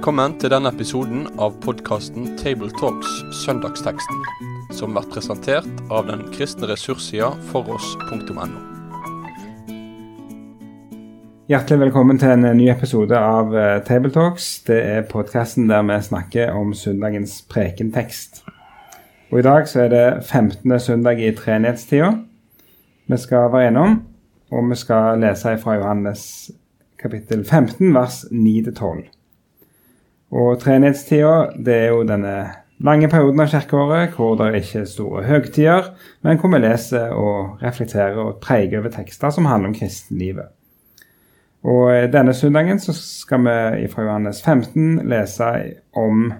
Velkommen 0.00 0.38
til 0.40 0.48
denne 0.48 0.70
episoden 0.72 1.26
av 1.44 1.58
podkasten 1.60 2.30
Tabletalks 2.40 3.18
Søndagsteksten, 3.42 4.22
som 4.72 4.94
blir 4.96 5.04
presentert 5.12 5.82
av 5.92 6.06
den 6.08 6.22
kristne 6.32 6.70
ressurssida 6.70 7.28
foross.no. 7.50 8.46
Hjertelig 11.52 11.82
velkommen 11.84 12.22
til 12.24 12.32
en 12.32 12.48
ny 12.62 12.70
episode 12.72 13.20
av 13.20 13.52
eh, 13.52 13.82
Tabletalks. 13.84 14.48
Det 14.70 14.80
er 14.94 15.06
podkasten 15.12 15.68
der 15.68 15.84
vi 15.92 16.00
snakker 16.08 16.56
om 16.56 16.72
søndagens 16.72 17.42
prekentekst. 17.52 18.40
Og 19.28 19.44
I 19.44 19.46
dag 19.50 19.68
så 19.68 19.84
er 19.84 19.94
det 19.98 20.08
15. 20.24 20.80
søndag 20.80 21.20
i 21.20 21.34
treenighetstida 21.36 22.14
vi 23.04 23.20
skal 23.20 23.52
være 23.52 23.68
gjennom, 23.68 24.00
og 24.48 24.72
vi 24.72 24.80
skal 24.80 25.20
lese 25.28 25.58
fra 25.60 25.76
Johannes 25.76 26.28
kapittel 26.96 27.44
15, 27.44 27.90
vers 27.92 28.22
9-12. 28.32 29.10
Og 30.30 30.60
treenighetstida 30.62 31.50
det 31.58 31.74
er 31.74 31.88
jo 31.90 32.04
denne 32.06 32.34
lange 32.80 33.10
perioden 33.10 33.42
av 33.42 33.50
kirkeåret 33.52 34.14
hvor 34.16 34.36
det 34.38 34.62
ikke 34.62 34.84
er 34.84 34.88
store 34.88 35.24
høgtider, 35.26 35.90
men 36.22 36.38
hvor 36.40 36.52
vi 36.54 36.62
leser 36.62 37.12
og 37.16 37.64
reflekterer 37.64 38.18
og 38.22 38.38
preger 38.42 38.80
over 38.80 38.94
tekster 38.94 39.34
som 39.34 39.48
handler 39.50 39.72
om 39.72 39.76
kristenlivet. 39.76 40.52
Og 41.60 42.12
Denne 42.12 42.32
søndagen 42.34 42.78
så 42.80 42.94
skal 42.96 43.42
vi 43.44 43.88
fra 43.92 44.06
Johannes 44.06 44.40
15 44.42 45.02
lese 45.08 45.50
om 45.92 46.30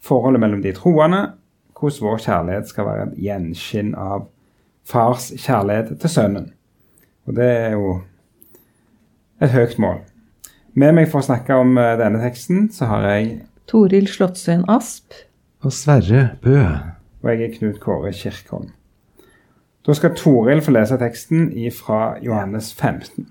forholdet 0.00 0.40
mellom 0.40 0.62
de 0.62 0.72
troende, 0.72 1.26
hvordan 1.76 2.06
vår 2.06 2.22
kjærlighet 2.24 2.70
skal 2.70 2.86
være 2.86 3.08
et 3.10 3.18
gjenskinn 3.26 3.92
av 3.98 4.28
fars 4.88 5.32
kjærlighet 5.36 5.98
til 6.00 6.10
sønnen. 6.10 6.48
Og 7.26 7.36
det 7.36 7.50
er 7.50 7.76
jo 7.76 8.00
et 9.42 9.50
høyt 9.50 9.78
mål. 9.82 10.00
Med 10.72 10.94
meg 10.96 11.10
for 11.12 11.20
å 11.20 11.26
snakke 11.26 11.56
om 11.60 11.74
eh, 11.76 11.98
denne 12.00 12.22
teksten, 12.22 12.70
så 12.72 12.86
har 12.88 13.04
jeg 13.10 13.32
Toril 13.68 14.06
Slottsøen 14.08 14.62
Asp. 14.72 15.12
Og 15.60 15.72
Sverre 15.76 16.30
Bø. 16.40 16.62
Og 17.20 17.28
jeg 17.28 17.42
er 17.44 17.50
Knut 17.58 17.80
Kåre 17.82 18.12
Kirkholm. 18.16 18.70
Da 19.84 19.92
skal 19.98 20.14
Toril 20.16 20.62
få 20.64 20.72
lese 20.72 20.96
teksten 20.96 21.50
fra 21.76 22.16
Johannes 22.24 22.70
15. 22.72 23.26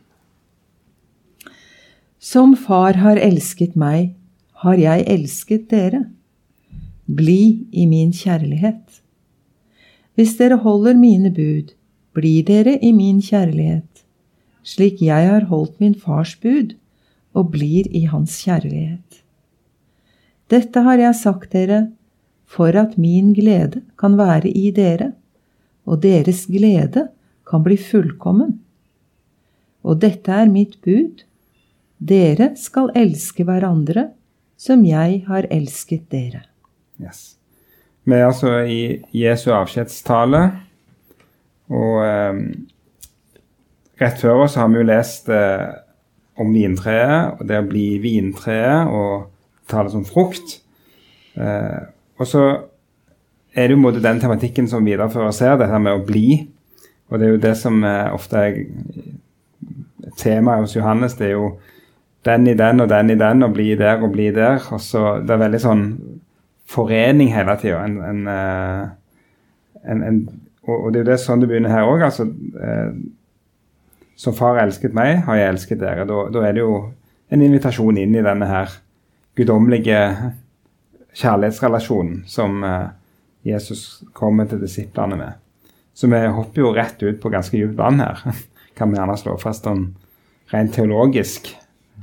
Som 2.21 2.53
Far 2.53 2.99
har 3.01 3.17
elsket 3.17 3.73
meg, 3.73 4.11
har 4.61 4.77
jeg 4.77 5.07
elsket 5.09 5.66
dere. 5.71 6.03
Bli 7.09 7.66
i 7.73 7.88
min 7.89 8.11
kjærlighet. 8.13 9.01
Hvis 10.13 10.35
dere 10.38 10.59
holder 10.61 10.94
mine 10.94 11.33
bud, 11.33 11.73
blir 12.13 12.45
dere 12.45 12.77
i 12.77 12.91
min 12.94 13.17
kjærlighet, 13.23 14.05
slik 14.61 15.01
jeg 15.01 15.25
har 15.31 15.49
holdt 15.49 15.81
min 15.81 15.97
fars 15.97 16.35
bud 16.38 16.75
og 17.37 17.51
blir 17.53 17.87
i 17.95 18.05
hans 18.11 18.37
kjærlighet. 18.43 19.21
Dette 20.51 20.83
har 20.83 20.99
jeg 20.99 21.15
sagt 21.15 21.53
dere 21.55 21.85
for 22.51 22.75
at 22.75 22.97
min 22.99 23.31
glede 23.35 23.83
kan 23.99 24.17
være 24.19 24.51
i 24.51 24.71
dere, 24.75 25.13
og 25.88 26.01
deres 26.03 26.45
glede 26.51 27.07
kan 27.47 27.63
bli 27.63 27.77
fullkommen. 27.79 28.57
Og 29.88 30.01
dette 30.03 30.31
er 30.31 30.51
mitt 30.51 30.77
bud. 30.83 31.23
Dere 31.97 32.51
skal 32.59 32.91
elske 32.97 33.45
hverandre 33.47 34.09
som 34.61 34.83
jeg 34.85 35.23
har 35.27 35.47
elsket 35.49 36.09
dere. 36.11 36.43
Yes. 37.01 37.38
Vi 38.03 38.17
er 38.17 38.27
altså 38.27 38.59
i 38.66 38.99
Jesu 39.13 39.51
avskjedstale, 39.53 40.41
og 41.71 41.97
eh, 42.05 42.39
rett 44.01 44.21
før 44.21 44.43
oss 44.45 44.57
har 44.59 44.69
vi 44.69 44.81
jo 44.81 44.88
lest 44.89 45.29
eh, 45.33 45.69
om 46.39 46.53
vintreet, 46.53 47.39
og 47.39 47.47
det 47.47 47.59
å 47.59 47.67
bli 47.67 47.87
vintreet 48.01 48.91
og 48.91 49.27
ta 49.69 49.83
det 49.83 49.93
som 49.93 50.05
frukt. 50.07 50.59
Eh, 51.35 51.81
og 52.19 52.28
så 52.28 52.45
er 53.51 53.67
det 53.67 53.75
jo 53.75 53.81
måte 53.83 54.03
den 54.03 54.22
tematikken 54.22 54.69
som 54.72 54.85
videreføres 54.85 55.41
her, 55.44 55.57
dette 55.59 55.79
med 55.79 55.97
å 55.97 56.06
bli. 56.06 56.28
Og 57.11 57.19
det 57.19 57.28
er 57.28 57.35
jo 57.35 57.44
det 57.44 57.56
som 57.59 57.83
eh, 57.83 58.07
ofte 58.16 58.45
er 58.47 58.61
temaet 60.17 60.66
hos 60.66 60.75
Johannes. 60.75 61.17
Det 61.19 61.29
er 61.29 61.35
jo 61.35 61.51
den 62.25 62.47
i 62.47 62.56
den 62.57 62.83
og 62.83 62.89
den 62.89 63.09
i 63.11 63.19
den, 63.19 63.44
og 63.44 63.53
bli 63.56 63.73
der 63.75 64.03
og 64.03 64.13
bli 64.16 64.29
der. 64.35 64.61
Og 64.72 64.81
så 64.81 65.19
Det 65.19 65.35
er 65.35 65.45
veldig 65.45 65.61
sånn 65.61 65.85
forening 66.72 67.33
hele 67.35 67.57
tida. 67.59 67.83
En, 67.85 67.97
en, 68.07 68.22
eh, 68.27 68.83
en, 69.91 70.03
en, 70.07 70.22
og, 70.63 70.94
det 70.94 71.01
er 71.01 71.03
jo 71.03 71.09
det 71.11 71.19
sånn 71.19 71.44
det 71.44 71.50
begynner 71.51 71.73
her 71.73 71.89
òg. 71.89 72.06
Altså, 72.07 72.27
eh, 72.61 72.94
som 74.16 74.35
far 74.38 74.59
elsket 74.61 74.94
meg, 74.95 75.23
har 75.25 75.39
jeg 75.39 75.53
elsket 75.53 75.81
dere. 75.81 76.05
Da, 76.09 76.23
da, 76.33 76.44
er 76.45 76.55
det 76.55 76.63
jo 76.63 76.75
en 77.31 77.44
invitasjon 77.44 77.97
inn 77.97 78.16
i 78.16 78.23
denne 78.25 78.47
her 78.49 78.73
guddommelige 79.38 80.01
kjærlighetsrelasjonen 81.17 82.23
som 82.29 82.63
uh, 82.63 82.91
Jesus 83.47 84.03
kommer 84.13 84.50
til 84.50 84.61
disiplene 84.61 85.17
med. 85.19 85.39
Så 85.94 86.07
vi 86.11 86.19
hopper 86.35 86.63
jo 86.63 86.73
rett 86.75 87.01
ut 87.03 87.19
på 87.21 87.31
ganske 87.33 87.57
dypt 87.57 87.77
vann 87.79 88.00
her, 88.03 88.21
kan 88.77 88.91
vi 88.91 89.00
gjerne 89.00 89.17
slå 89.19 89.38
fast 89.41 89.67
om 89.71 89.89
rent 90.51 90.75
teologisk, 90.75 91.53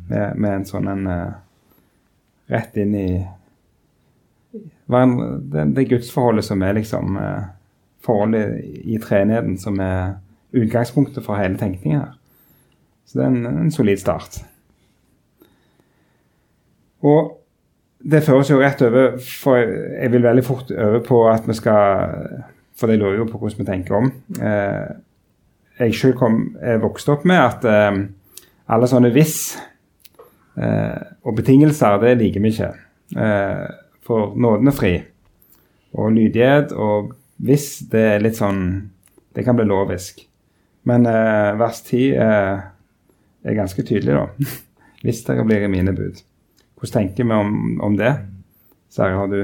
med, 0.09 0.39
med 0.41 0.55
en 0.55 0.67
sånn 0.69 0.89
en 0.89 1.07
uh, 1.11 1.37
Rett 2.49 2.79
inn 2.81 2.95
i 2.97 3.09
det, 4.89 5.65
det 5.77 5.83
gudsforholdet 5.91 6.47
som 6.47 6.63
er 6.65 6.79
liksom 6.79 7.19
uh, 7.21 7.43
Forholdet 8.01 8.55
i 8.89 8.97
treenigheten 9.03 9.59
som 9.61 9.77
er 9.85 10.15
utgangspunktet 10.53 11.25
for 11.25 11.37
hele 11.37 11.59
tenkningen 11.59 12.01
her. 12.01 12.15
Så 13.07 13.19
det 13.19 13.25
er 13.25 13.33
en, 13.33 13.47
en 13.65 13.73
solid 13.73 14.01
start. 14.01 14.41
Og 17.03 17.35
det 17.99 18.23
føres 18.27 18.51
jo 18.51 18.61
rett 18.61 18.83
over, 18.83 19.19
for 19.19 19.59
jeg 19.59 20.13
vil 20.13 20.23
veldig 20.23 20.45
fort 20.45 20.71
over 20.71 21.01
på 21.05 21.23
at 21.31 21.49
vi 21.49 21.57
skal 21.59 22.45
For 22.79 22.87
det 22.87 23.01
lurer 23.01 23.17
jo 23.19 23.25
på 23.27 23.39
hvordan 23.39 23.59
vi 23.59 23.65
tenker 23.67 23.95
om. 23.97 24.13
Eh, 24.39 24.91
jeg 25.81 25.95
selv 25.95 26.21
er 26.63 26.79
vokst 26.79 27.09
opp 27.11 27.25
med 27.27 27.41
at 27.43 27.65
eh, 27.67 27.97
alle 28.71 28.87
sånne 28.87 29.11
hvis 29.11 29.57
eh, 30.55 31.01
og 31.27 31.35
betingelser, 31.41 31.99
det 31.99 32.13
liker 32.21 32.45
vi 32.45 32.53
ikke. 32.55 32.71
Eh, 33.19 33.65
for 34.07 34.37
nåden 34.39 34.71
er 34.71 34.77
fri. 34.77 34.93
Og 35.99 36.13
lydighet 36.15 36.71
og 36.73 37.17
hvis, 37.43 37.81
det 37.91 38.05
er 38.15 38.23
litt 38.23 38.39
sånn 38.39 38.63
Det 39.35 39.45
kan 39.47 39.55
bli 39.55 39.67
lovisk. 39.69 40.28
Men 40.89 41.05
eh, 41.09 41.59
vers 41.61 41.83
10 41.85 42.17
eh, 42.17 42.65
er 43.45 43.59
ganske 43.59 43.85
tydelig, 43.85 44.17
da. 44.17 44.55
Hvis 45.05 45.23
dere 45.27 45.45
blir 45.47 45.67
i 45.67 45.71
mine 45.71 45.95
bud. 45.95 46.23
Hvordan 46.79 46.95
tenker 46.95 47.27
vi 47.27 47.37
om, 47.37 47.53
om 47.85 47.99
det? 47.99 48.15
Sverre, 48.93 49.19
har 49.21 49.29
du 49.31 49.43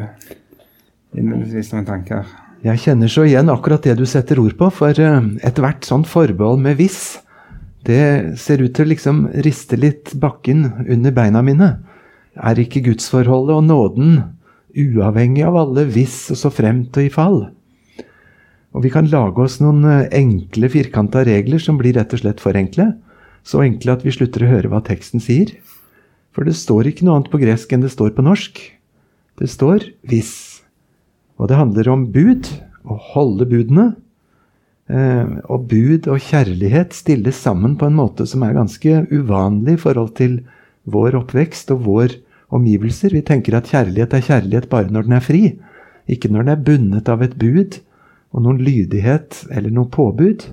innledningsvis 1.14 1.72
noen 1.74 1.86
tanker? 1.86 2.26
Jeg 2.64 2.80
kjenner 2.80 3.10
så 3.12 3.26
igjen 3.28 3.50
akkurat 3.52 3.84
det 3.84 3.98
du 3.98 4.06
setter 4.08 4.40
ord 4.40 4.54
på, 4.56 4.70
for 4.72 4.96
uh, 4.96 5.26
ethvert 5.44 5.84
sånt 5.84 6.08
forbehold 6.08 6.62
med 6.64 6.78
'hvis', 6.78 7.18
det 7.84 8.38
ser 8.40 8.62
ut 8.64 8.72
til 8.72 8.86
å 8.86 8.92
liksom 8.94 9.18
riste 9.44 9.76
litt 9.76 10.14
bakken 10.16 10.86
under 10.88 11.12
beina 11.12 11.42
mine. 11.44 11.68
Er 12.34 12.56
ikke 12.56 12.80
gudsforholdet 12.86 13.58
og 13.58 13.66
nåden 13.68 14.14
uavhengig 14.72 15.44
av 15.44 15.58
alle 15.60 15.84
'hvis' 15.84 16.32
og 16.32 16.40
så 16.40 16.50
fremt 16.50 16.96
og 16.96 17.04
i 17.04 17.12
fall? 17.12 17.38
Og 18.74 18.82
vi 18.82 18.90
kan 18.90 19.06
lage 19.10 19.38
oss 19.38 19.60
noen 19.62 19.84
eh, 19.86 20.08
enkle, 20.18 20.70
firkanta 20.72 21.22
regler 21.26 21.62
som 21.62 21.78
blir 21.78 21.94
rett 21.96 22.12
og 22.14 22.24
slett 22.24 22.42
for 22.42 22.58
enkle. 22.58 22.90
Så 23.46 23.62
enkle 23.62 23.94
at 23.94 24.04
vi 24.06 24.14
slutter 24.14 24.44
å 24.44 24.50
høre 24.50 24.70
hva 24.72 24.82
teksten 24.84 25.22
sier. 25.22 25.52
For 26.34 26.46
det 26.46 26.56
står 26.58 26.90
ikke 26.90 27.06
noe 27.06 27.20
annet 27.20 27.30
på 27.30 27.40
gresk 27.42 27.70
enn 27.72 27.84
det 27.84 27.92
står 27.94 28.16
på 28.16 28.24
norsk. 28.26 28.58
Det 29.38 29.50
står 29.50 29.86
'hvis'. 30.02 30.62
Og 31.38 31.48
det 31.48 31.58
handler 31.58 31.88
om 31.90 32.06
bud, 32.10 32.50
å 32.84 32.98
holde 33.14 33.46
budene. 33.46 33.94
Eh, 34.90 35.26
og 35.48 35.68
bud 35.70 36.08
og 36.10 36.20
kjærlighet 36.20 36.92
stilles 36.92 37.38
sammen 37.40 37.78
på 37.78 37.86
en 37.86 37.96
måte 37.96 38.26
som 38.26 38.42
er 38.42 38.52
ganske 38.58 39.06
uvanlig 39.10 39.78
i 39.78 39.80
forhold 39.80 40.14
til 40.18 40.42
vår 40.84 41.16
oppvekst 41.22 41.70
og 41.72 41.86
vår 41.86 42.18
omgivelser. 42.52 43.14
Vi 43.14 43.22
tenker 43.22 43.56
at 43.56 43.70
kjærlighet 43.70 44.12
er 44.12 44.28
kjærlighet 44.28 44.68
bare 44.68 44.92
når 44.92 45.08
den 45.08 45.16
er 45.16 45.24
fri, 45.24 45.42
ikke 46.06 46.28
når 46.28 46.44
den 46.44 46.52
er 46.52 46.64
bundet 46.68 47.08
av 47.08 47.22
et 47.24 47.38
bud 47.38 47.80
og 48.34 48.42
noen 48.42 48.60
lydighet 48.66 49.44
eller 49.54 49.72
noe 49.72 49.90
påbud. 49.90 50.48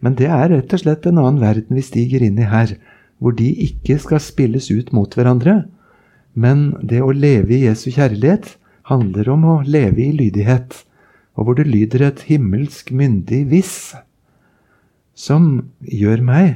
Men 0.00 0.16
det 0.18 0.30
er 0.32 0.48
rett 0.54 0.72
og 0.72 0.82
slett 0.82 1.06
en 1.08 1.20
annen 1.20 1.42
verden 1.42 1.76
vi 1.76 1.84
stiger 1.84 2.24
inn 2.24 2.38
i 2.40 2.48
her, 2.48 2.76
hvor 3.18 3.34
de 3.36 3.48
ikke 3.66 3.98
skal 4.00 4.22
spilles 4.22 4.70
ut 4.70 4.92
mot 4.96 5.12
hverandre. 5.14 5.66
Men 6.38 6.70
det 6.80 7.02
å 7.02 7.12
leve 7.12 7.56
i 7.56 7.64
Jesu 7.66 7.90
kjærlighet 7.90 8.54
handler 8.88 9.28
om 9.34 9.44
å 9.44 9.56
leve 9.66 10.06
i 10.06 10.14
lydighet, 10.16 10.84
og 11.36 11.46
hvor 11.46 11.58
det 11.58 11.68
lyder 11.68 12.06
et 12.06 12.24
himmelsk 12.30 12.92
myndig 12.94 13.44
hvis, 13.50 13.74
som 15.18 15.68
gjør 15.82 16.22
meg 16.24 16.46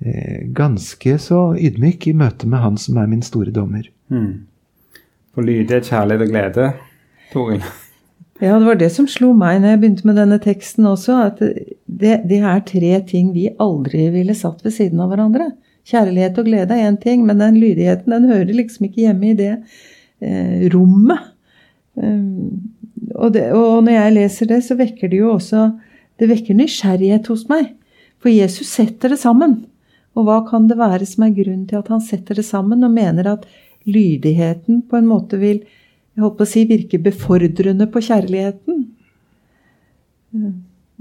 eh, 0.00 0.46
ganske 0.54 1.18
så 1.22 1.40
ydmyk 1.58 2.08
i 2.08 2.14
møte 2.16 2.46
med 2.46 2.62
Han 2.62 2.78
som 2.78 3.00
er 3.02 3.10
min 3.10 3.26
store 3.26 3.52
dommer. 3.54 3.90
Mm. 4.08 4.46
For 5.34 5.44
lydighet, 5.44 5.90
kjærlighet 5.90 6.24
og 6.24 6.32
glede, 6.32 6.70
Toril? 7.34 7.66
Ja, 8.38 8.58
det 8.58 8.66
var 8.68 8.76
det 8.78 8.90
som 8.94 9.08
slo 9.10 9.32
meg 9.34 9.58
når 9.58 9.72
jeg 9.72 9.80
begynte 9.82 10.06
med 10.06 10.18
denne 10.20 10.36
teksten 10.42 10.86
også. 10.86 11.16
At 11.32 11.40
det, 11.42 12.12
det, 12.30 12.38
er 12.38 12.60
tre 12.66 12.92
ting 13.08 13.32
vi 13.34 13.48
aldri 13.58 14.04
ville 14.14 14.36
satt 14.38 14.62
ved 14.66 14.76
siden 14.76 15.02
av 15.02 15.10
hverandre. 15.10 15.50
Kjærlighet 15.88 16.38
og 16.38 16.46
glede 16.46 16.76
er 16.76 16.86
én 16.86 16.98
ting, 17.02 17.24
men 17.26 17.40
den 17.42 17.58
lydigheten 17.58 18.14
den 18.14 18.28
hører 18.30 18.52
liksom 18.54 18.86
ikke 18.86 19.06
hjemme 19.08 19.32
i 19.32 19.38
det 19.38 19.54
eh, 20.22 20.68
rommet. 20.70 21.32
Um, 21.98 22.68
og, 23.16 23.32
det, 23.34 23.48
og, 23.56 23.80
når 23.82 23.96
jeg 23.96 24.14
leser 24.14 24.50
det, 24.52 24.60
så 24.68 24.76
vekker 24.78 25.10
det 25.10 25.18
jo 25.18 25.32
også 25.32 25.64
Det 26.18 26.28
vekker 26.30 26.54
nysgjerrighet 26.58 27.26
hos 27.30 27.44
meg. 27.50 27.72
For 28.22 28.30
Jesus 28.30 28.70
setter 28.74 29.14
det 29.14 29.20
sammen. 29.22 29.60
Og 30.18 30.26
hva 30.26 30.40
kan 30.46 30.66
det 30.70 30.78
være 30.78 31.06
som 31.06 31.26
er 31.26 31.34
grunnen 31.34 31.66
til 31.70 31.78
at 31.78 31.90
han 31.90 32.02
setter 32.02 32.38
det 32.38 32.46
sammen, 32.46 32.82
og 32.82 32.94
mener 32.94 33.34
at 33.34 33.46
lydigheten 33.86 34.82
på 34.90 34.98
en 34.98 35.06
måte 35.06 35.38
vil 35.38 35.62
jeg 36.18 36.24
holdt 36.24 36.38
på 36.40 36.46
å 36.46 36.50
si, 36.50 36.64
virke 36.66 36.98
befordrende 36.98 37.86
på 37.90 38.02
kjærligheten? 38.02 38.86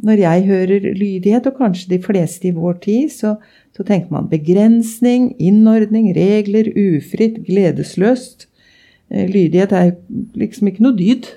Når 0.05 0.21
jeg 0.21 0.43
hører 0.45 0.83
lydighet, 0.93 1.47
og 1.49 1.57
kanskje 1.57 1.95
de 1.95 1.99
fleste 2.03 2.51
i 2.51 2.53
vår 2.53 2.77
tid, 2.83 3.09
så, 3.09 3.33
så 3.73 3.85
tenker 3.87 4.13
man 4.13 4.29
begrensning, 4.29 5.31
innordning, 5.41 6.11
regler, 6.13 6.69
ufritt, 6.77 7.41
gledesløst. 7.47 8.45
Eh, 9.09 9.25
lydighet 9.25 9.73
er 9.73 9.95
liksom 10.37 10.69
ikke 10.69 10.85
noe 10.85 10.99
dyd 10.99 11.31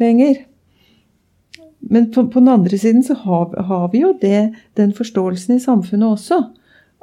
lenger. 0.00 0.46
Men 1.84 2.08
på, 2.14 2.24
på, 2.32 2.40
den 2.40 2.48
andre 2.56 2.80
siden 2.80 3.04
så 3.04 3.18
har, 3.20 3.52
har 3.68 3.86
vi 3.92 4.00
jo 4.06 4.14
det, 4.22 4.54
den 4.80 4.96
forståelsen 4.96 5.58
i 5.58 5.62
samfunnet 5.62 6.08
også. 6.16 6.40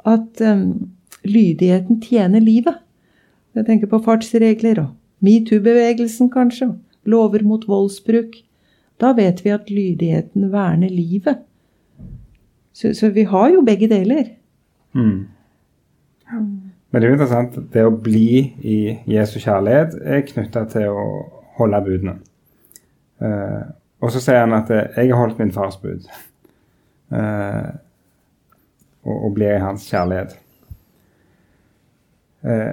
At 0.06 0.42
um, 0.42 0.90
lydigheten 1.22 2.02
tjener 2.02 2.42
livet. 2.42 2.82
Jeg 3.54 3.70
tenker 3.70 3.88
på 3.90 4.02
fartsregler 4.04 4.82
og 4.82 4.94
metoo-bevegelsen, 5.24 6.30
kanskje. 6.32 6.72
Lover 7.06 7.44
mot 7.46 7.64
voldsbruk. 7.68 8.36
Da 9.00 9.12
vet 9.16 9.44
vi 9.44 9.52
at 9.54 9.70
lydigheten 9.70 10.50
verner 10.52 10.90
livet. 10.90 11.44
Så, 12.72 12.94
så 12.94 13.08
vi 13.08 13.24
har 13.28 13.50
jo 13.54 13.64
begge 13.64 13.88
deler. 13.88 14.24
Mm. 14.92 15.26
Men 16.90 17.02
det 17.02 17.04
er 17.04 17.12
jo 17.12 17.16
interessant. 17.16 17.58
Det 17.72 17.84
å 17.86 17.92
bli 17.92 18.28
i 18.64 18.78
Jesu 19.08 19.38
kjærlighet 19.40 19.96
er 20.00 20.24
knytta 20.28 20.64
til 20.72 20.92
å 20.92 21.06
holde 21.56 21.82
budene. 21.86 22.16
Uh, 23.20 23.64
og 24.04 24.12
så 24.12 24.20
sier 24.20 24.42
han 24.42 24.52
at 24.52 24.70
eh, 24.70 24.88
'jeg 24.96 25.14
har 25.14 25.22
holdt 25.22 25.38
min 25.38 25.52
fars 25.52 25.78
bud', 25.80 26.04
uh, 27.16 27.70
og, 29.04 29.24
og, 29.24 29.30
blir 29.34 29.54
i 29.54 29.62
hans 29.62 29.86
kjærlighet. 29.88 30.36
Uh, 32.44 32.72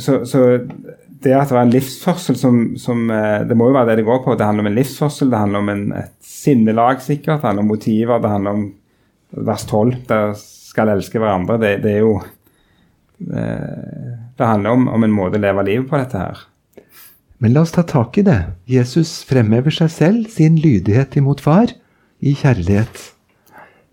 så, 0.00 0.22
så, 0.28 0.44
det 1.22 1.34
at 1.36 1.50
det 1.50 1.56
var 1.56 1.66
en 1.66 1.72
livsførsel 1.74 2.36
som, 2.38 2.60
som, 2.80 3.04
Det 3.48 3.56
må 3.56 3.68
jo 3.68 3.74
være 3.76 3.92
det 3.92 4.00
det 4.00 4.06
går 4.08 4.22
på. 4.24 4.34
Det 4.34 4.46
handler 4.46 4.66
om 4.66 4.70
en 4.72 4.78
livsførsel, 4.78 5.30
det 5.30 5.38
handler 5.38 5.62
om 5.62 5.68
en, 5.72 5.82
et 6.00 6.14
sinnelag 6.26 7.02
sikkert, 7.04 7.42
det 7.42 7.48
handler 7.50 7.66
om 7.66 7.70
motiver, 7.70 8.22
det 8.22 8.32
handler 8.32 8.56
om 8.56 8.64
vers 9.46 9.64
12, 9.68 9.92
der 10.08 10.32
skal 10.38 10.92
elske 10.92 11.20
hverandre. 11.22 11.60
Det, 11.62 11.76
det 11.84 11.92
er 11.98 12.06
jo 12.06 12.14
Det 13.22 14.46
handler 14.46 14.74
om, 14.74 14.88
om 14.90 15.04
en 15.04 15.14
måte 15.14 15.38
å 15.38 15.42
leve 15.44 15.62
livet 15.68 15.86
på, 15.86 16.00
dette 16.00 16.18
her. 16.18 16.40
Men 17.42 17.54
la 17.54 17.62
oss 17.62 17.74
ta 17.74 17.84
tak 17.86 18.18
i 18.18 18.24
det. 18.26 18.38
Jesus 18.70 19.20
fremhever 19.26 19.74
seg 19.74 19.90
selv, 19.94 20.28
sin 20.30 20.56
lydighet 20.58 21.14
imot 21.18 21.42
far, 21.42 21.70
i 22.22 22.34
kjærlighet. 22.38 23.00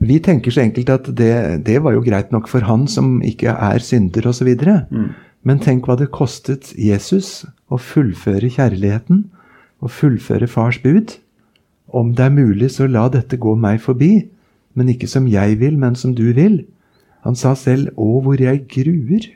Vi 0.06 0.20
tenker 0.24 0.54
så 0.54 0.64
enkelt 0.64 0.90
at 0.94 1.10
det, 1.18 1.32
det 1.68 1.80
var 1.84 1.96
jo 1.96 2.04
greit 2.06 2.30
nok 2.34 2.48
for 2.50 2.64
han 2.66 2.88
som 2.88 3.18
ikke 3.26 3.52
er 3.52 3.84
synder 3.84 4.30
osv. 4.32 4.50
Mm. 4.90 5.10
Men 5.44 5.62
tenk 5.64 5.88
hva 5.88 5.96
det 6.00 6.12
kostet 6.12 6.74
Jesus 6.76 7.46
å 7.72 7.80
fullføre 7.80 8.50
kjærligheten, 8.52 9.28
å 9.80 9.88
fullføre 9.88 10.50
fars 10.52 10.82
bud. 10.84 11.16
Om 11.88 12.14
det 12.18 12.26
er 12.28 12.36
mulig, 12.36 12.72
så 12.76 12.88
la 12.88 13.08
dette 13.10 13.40
gå 13.40 13.56
meg 13.56 13.80
forbi, 13.82 14.28
men 14.76 14.92
ikke 14.92 15.08
som 15.10 15.28
jeg 15.28 15.60
vil, 15.62 15.78
men 15.80 15.96
som 15.96 16.14
du 16.16 16.32
vil. 16.36 16.66
Han 17.24 17.36
sa 17.36 17.54
selv 17.56 17.90
'Å, 17.96 18.22
hvor 18.24 18.40
jeg 18.40 18.68
gruer', 18.68 19.36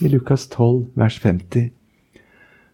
i 0.00 0.08
Lukas 0.08 0.46
12, 0.46 0.90
vers 0.94 1.18
50. 1.18 1.70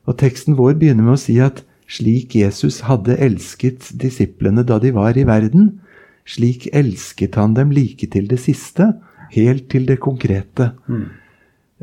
Og 0.07 0.17
teksten 0.19 0.57
vår 0.57 0.75
begynner 0.81 1.05
med 1.05 1.15
å 1.15 1.21
si 1.21 1.39
at 1.39 1.65
slik 1.91 2.35
Jesus 2.35 2.81
hadde 2.81 3.19
elsket 3.21 3.91
disiplene 4.01 4.65
da 4.67 4.79
de 4.79 4.93
var 4.95 5.19
i 5.19 5.27
verden, 5.29 5.81
slik 6.25 6.69
elsket 6.73 7.35
han 7.35 7.55
dem 7.55 7.71
like 7.71 8.07
til 8.07 8.29
det 8.31 8.39
siste, 8.41 8.95
helt 9.35 9.69
til 9.71 9.87
det 9.87 9.99
konkrete. 10.01 10.73
Mm. 10.89 11.11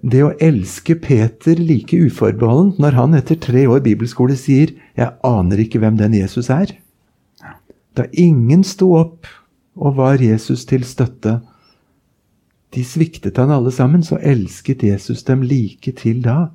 Det 0.03 0.21
å 0.21 0.33
elske 0.37 0.95
Peter 1.01 1.57
like 1.57 1.97
uforbeholdent 1.97 2.77
når 2.81 2.97
han 2.99 3.15
etter 3.17 3.39
tre 3.41 3.65
år 3.65 3.81
bibelskole 3.81 4.35
sier 4.37 4.75
'Jeg 4.95 5.13
aner 5.23 5.57
ikke 5.57 5.79
hvem 5.79 5.97
den 5.97 6.13
Jesus 6.13 6.49
er'. 6.49 6.77
Da 7.95 8.05
ingen 8.13 8.63
sto 8.63 8.93
opp 8.93 9.25
og 9.75 9.95
var 9.95 10.21
Jesus 10.21 10.65
til 10.65 10.83
støtte, 10.83 11.41
de 12.73 12.83
sviktet 12.83 13.37
han 13.37 13.49
alle 13.49 13.71
sammen, 13.71 14.03
så 14.03 14.19
elsket 14.21 14.83
Jesus 14.83 15.23
dem 15.23 15.41
like 15.41 15.91
til 15.91 16.21
da 16.21 16.49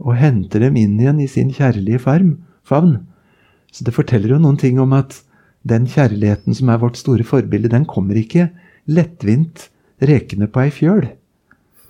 og 0.00 0.16
henter 0.16 0.60
dem 0.60 0.76
inn 0.76 0.98
igjen 1.00 1.20
i 1.20 1.28
sin 1.30 1.52
kjærlige 1.52 2.00
farm, 2.02 2.38
favn. 2.64 3.06
Så 3.72 3.84
det 3.84 3.94
forteller 3.94 4.34
jo 4.34 4.40
noen 4.42 4.58
ting 4.60 4.80
om 4.80 4.92
at 4.92 5.22
den 5.66 5.86
kjærligheten 5.86 6.54
som 6.54 6.68
er 6.68 6.80
vårt 6.82 6.98
store 7.00 7.24
forbilde, 7.24 7.68
den 7.68 7.86
kommer 7.88 8.18
ikke 8.18 8.50
lettvint 8.86 9.68
rekende 10.02 10.48
på 10.52 10.66
ei 10.66 10.70
fjøl. 10.70 11.08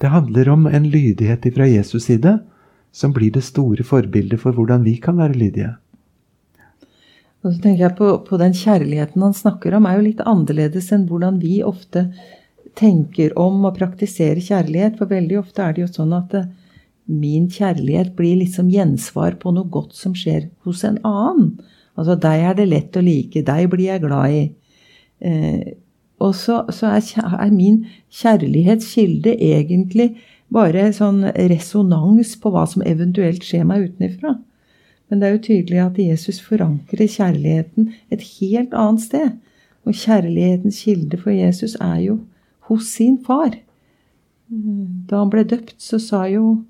Det 0.01 0.13
handler 0.13 0.49
om 0.53 0.67
en 0.67 0.87
lydighet 0.91 1.47
fra 1.55 1.67
Jesus' 1.69 2.07
side 2.11 2.39
som 2.93 3.13
blir 3.13 3.33
det 3.33 3.45
store 3.45 3.85
forbildet 3.85 4.41
for 4.41 4.57
hvordan 4.57 4.85
vi 4.85 4.97
kan 5.01 5.19
være 5.21 5.37
lydige. 5.37 5.75
Og 7.45 7.55
så 7.55 7.61
tenker 7.63 7.85
jeg 7.85 7.97
på, 7.99 8.09
på 8.27 8.39
Den 8.41 8.55
kjærligheten 8.57 9.23
han 9.23 9.37
snakker 9.37 9.77
om, 9.77 9.87
er 9.87 9.99
jo 9.99 10.07
litt 10.09 10.23
annerledes 10.25 10.91
enn 10.93 11.07
hvordan 11.09 11.39
vi 11.43 11.61
ofte 11.65 12.09
tenker 12.77 13.37
om 13.39 13.65
og 13.65 13.77
praktiserer 13.79 14.43
kjærlighet. 14.43 14.99
For 14.99 15.13
veldig 15.13 15.39
ofte 15.41 15.63
er 15.63 15.77
det 15.77 15.85
jo 15.85 15.93
sånn 15.93 16.15
at 16.17 16.35
min 17.07 17.47
kjærlighet 17.53 18.17
blir 18.19 18.41
liksom 18.41 18.69
gjensvar 18.73 19.39
på 19.41 19.53
noe 19.55 19.71
godt 19.71 19.95
som 19.95 20.17
skjer 20.19 20.49
hos 20.67 20.83
en 20.89 20.99
annen. 21.07 21.55
Altså, 21.97 22.17
deg 22.21 22.43
er 22.51 22.57
det 22.59 22.67
lett 22.69 22.99
å 22.99 23.05
like, 23.05 23.45
deg 23.47 23.69
blir 23.73 23.93
jeg 23.93 24.03
glad 24.03 24.35
i. 24.35 24.43
Eh, 25.25 25.77
og 26.23 26.33
så, 26.35 26.63
så 26.73 26.95
er, 26.97 27.05
er, 27.37 27.51
min 27.53 27.85
kjærlighetskilde 28.15 29.35
egentlig 29.37 30.15
bare 30.53 30.89
sånn 30.97 31.27
resonans 31.51 32.37
på 32.41 32.53
hva 32.55 32.65
som 32.71 32.85
eventuelt 32.87 33.45
skjer 33.45 33.67
meg 33.69 33.91
utenfra. 33.91 34.37
Men 35.09 35.21
det 35.21 35.29
er 35.29 35.35
jo 35.35 35.45
tydelig 35.45 35.83
at 35.83 35.99
Jesus 36.01 36.41
forankrer 36.43 37.11
kjærligheten 37.11 37.93
et 38.15 38.25
helt 38.39 38.73
annet 38.75 39.05
sted. 39.05 39.35
Og 39.87 39.95
kjærlighetens 39.95 40.81
kilde 40.83 41.21
for 41.21 41.35
Jesus 41.35 41.77
er 41.79 42.01
jo 42.07 42.17
hos 42.71 42.89
sin 42.97 43.21
far. 43.27 43.53
Da 44.49 45.21
han 45.21 45.31
ble 45.31 45.45
døpt, 45.47 45.77
så 45.83 46.01
sa 46.03 46.25
jo 46.31 46.63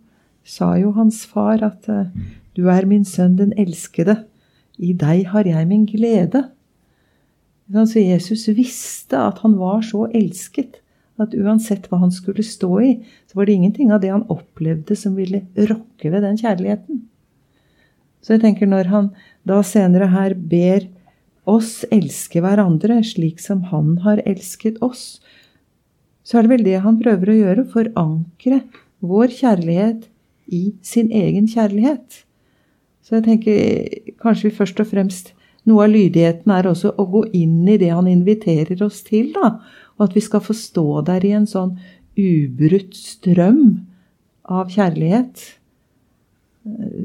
sa 0.47 0.77
jo 0.79 0.93
hans 0.95 1.25
far 1.27 1.63
at 1.67 1.89
du 2.57 2.69
er 2.71 2.87
min 2.87 3.05
sønn 3.05 3.37
den 3.39 3.53
elskede, 3.59 4.23
i 4.79 4.93
deg 4.93 5.27
har 5.33 5.49
jeg 5.49 5.67
min 5.69 5.87
glede. 5.89 6.45
Så 7.73 7.99
Jesus 7.99 8.47
visste 8.55 8.96
at 9.15 9.39
han 9.45 9.55
var 9.61 9.85
så 9.87 10.09
elsket 10.11 10.81
at 11.23 11.35
uansett 11.37 11.87
hva 11.89 12.01
han 12.03 12.13
skulle 12.13 12.45
stå 12.45 12.71
i, 12.83 12.91
så 13.31 13.39
var 13.39 13.47
det 13.47 13.57
ingenting 13.57 13.93
av 13.95 14.03
det 14.03 14.13
han 14.13 14.27
opplevde 14.33 14.97
som 14.99 15.15
ville 15.17 15.45
rokke 15.57 16.11
ved 16.13 16.25
den 16.27 16.37
kjærligheten. 16.41 17.05
Så 18.21 18.35
jeg 18.35 18.43
tenker 18.43 18.69
når 18.69 18.91
han 18.91 19.11
da 19.47 19.63
senere 19.65 20.11
her 20.13 20.35
ber 20.35 20.89
oss 21.47 21.85
elske 21.95 22.43
hverandre 22.43 22.99
slik 23.07 23.39
som 23.41 23.63
han 23.71 23.95
har 24.05 24.21
elsket 24.27 24.81
oss, 24.85 25.23
så 26.27 26.39
er 26.41 26.47
det 26.47 26.53
vel 26.57 26.67
det 26.67 26.83
han 26.83 26.99
prøver 26.99 27.31
å 27.31 27.39
gjøre, 27.39 27.67
forankre 27.71 28.61
vår 29.07 29.31
kjærlighet 29.31 30.09
i 30.51 30.75
sin 30.83 31.13
egen 31.15 31.47
kjærlighet. 31.51 32.25
Så 33.07 33.19
jeg 33.19 33.27
tenker 33.29 34.17
kanskje 34.19 34.49
vi 34.49 34.57
først 34.57 34.83
og 34.83 34.91
fremst 34.91 35.31
Noe 35.67 35.87
av 35.87 35.91
lydigheten 35.91 36.53
er 36.55 36.69
også 36.71 36.93
å 36.95 37.07
gå 37.11 37.25
inn 37.35 37.67
i 37.67 37.79
det 37.81 37.91
han 37.91 38.07
inviterer 38.11 38.83
oss 38.87 39.03
til, 39.07 39.33
da. 39.35 39.57
Og 39.97 40.09
at 40.09 40.17
vi 40.17 40.23
skal 40.23 40.45
få 40.45 40.55
stå 40.55 41.03
der 41.09 41.25
i 41.27 41.35
en 41.35 41.49
sånn 41.51 41.75
ubrutt 42.17 42.95
strøm 42.97 43.63
av 44.47 44.71
kjærlighet. 44.71 45.43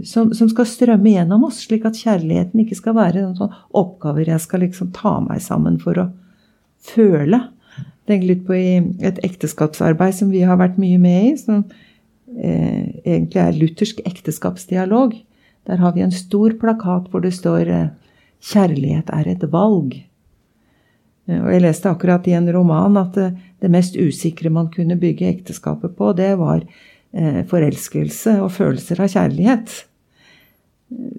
Som, 0.08 0.32
som, 0.34 0.50
skal 0.50 0.66
strømme 0.66 1.14
gjennom 1.14 1.46
oss, 1.46 1.60
slik 1.68 1.84
at 1.86 2.00
kjærligheten 2.00 2.64
ikke 2.64 2.78
skal 2.80 2.96
være 2.98 3.22
en 3.22 3.36
sånn 3.38 3.52
oppgaver 3.78 4.32
jeg 4.32 4.42
skal 4.42 4.64
liksom 4.66 4.90
ta 4.96 5.20
meg 5.22 5.44
sammen 5.46 5.78
for 5.82 6.02
å 6.02 6.08
føle. 6.82 7.44
Tenk 8.10 8.26
litt 8.26 8.42
på 8.48 8.58
et 8.58 9.22
ekteskapsarbeid 9.26 10.18
som 10.18 10.32
vi 10.34 10.42
har 10.46 10.58
vært 10.62 10.80
mye 10.82 10.98
med 11.02 11.28
i. 11.28 11.36
som 11.38 11.64
eh, 12.38 12.90
egentlig 13.06 13.42
er 13.42 13.58
luthersk 13.58 14.02
ekteskapsdialog. 14.06 15.14
Der 15.70 15.78
har 15.78 15.94
vi 15.94 16.02
en 16.02 16.14
stor 16.14 16.58
plakat 16.62 17.12
hvor 17.12 17.22
det 17.22 17.36
står 17.38 17.70
eh, 17.70 17.92
'Kjærlighet 18.42 19.10
er 19.14 19.28
et 19.30 19.44
valg'. 19.52 20.02
Eh, 21.30 21.40
og 21.42 21.52
jeg 21.54 21.62
leste 21.62 21.90
akkurat 21.90 22.28
i 22.28 22.36
en 22.38 22.50
roman 22.54 22.98
at 22.98 23.14
det, 23.16 23.30
det 23.62 23.72
mest 23.72 23.96
usikre 23.96 24.50
man 24.50 24.72
kunne 24.74 25.00
bygge 25.00 25.30
ekteskapet 25.30 25.96
på, 25.96 26.14
det 26.18 26.34
var 26.40 26.64
eh, 27.14 27.42
forelskelse 27.46 28.40
og 28.42 28.52
følelser 28.58 29.02
av 29.02 29.12
kjærlighet. 29.14 29.76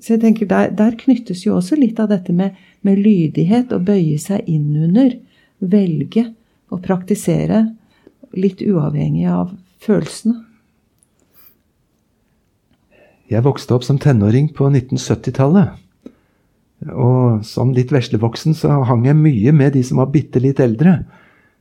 Så 0.02 0.16
jeg 0.16 0.20
tenker 0.20 0.48
der, 0.50 0.72
der, 0.76 0.96
knyttes 0.98 1.46
jo 1.46 1.56
også 1.56 1.78
litt 1.80 2.00
av 2.02 2.10
dette 2.12 2.34
med, 2.36 2.58
med 2.84 2.98
lydighet, 3.00 3.72
å 3.72 3.80
bøye 3.80 4.18
seg 4.20 4.44
innunder, 4.50 5.14
velge 5.62 6.26
å 6.72 6.80
praktisere 6.82 7.70
litt 8.36 8.60
uavhengig 8.64 9.28
av 9.32 9.54
følelsene. 9.82 10.42
Jeg 13.32 13.44
vokste 13.46 13.72
opp 13.72 13.86
som 13.86 13.96
tenåring 14.02 14.50
på 14.52 14.66
1970-tallet. 14.68 15.78
Og 16.90 17.44
som 17.46 17.70
litt 17.74 17.92
veslevoksen 17.94 18.56
så 18.58 18.80
hang 18.88 19.06
jeg 19.06 19.18
mye 19.18 19.52
med 19.54 19.76
de 19.76 19.82
som 19.86 20.00
var 20.02 20.10
bitte 20.14 20.42
litt 20.42 20.60
eldre. 20.62 21.02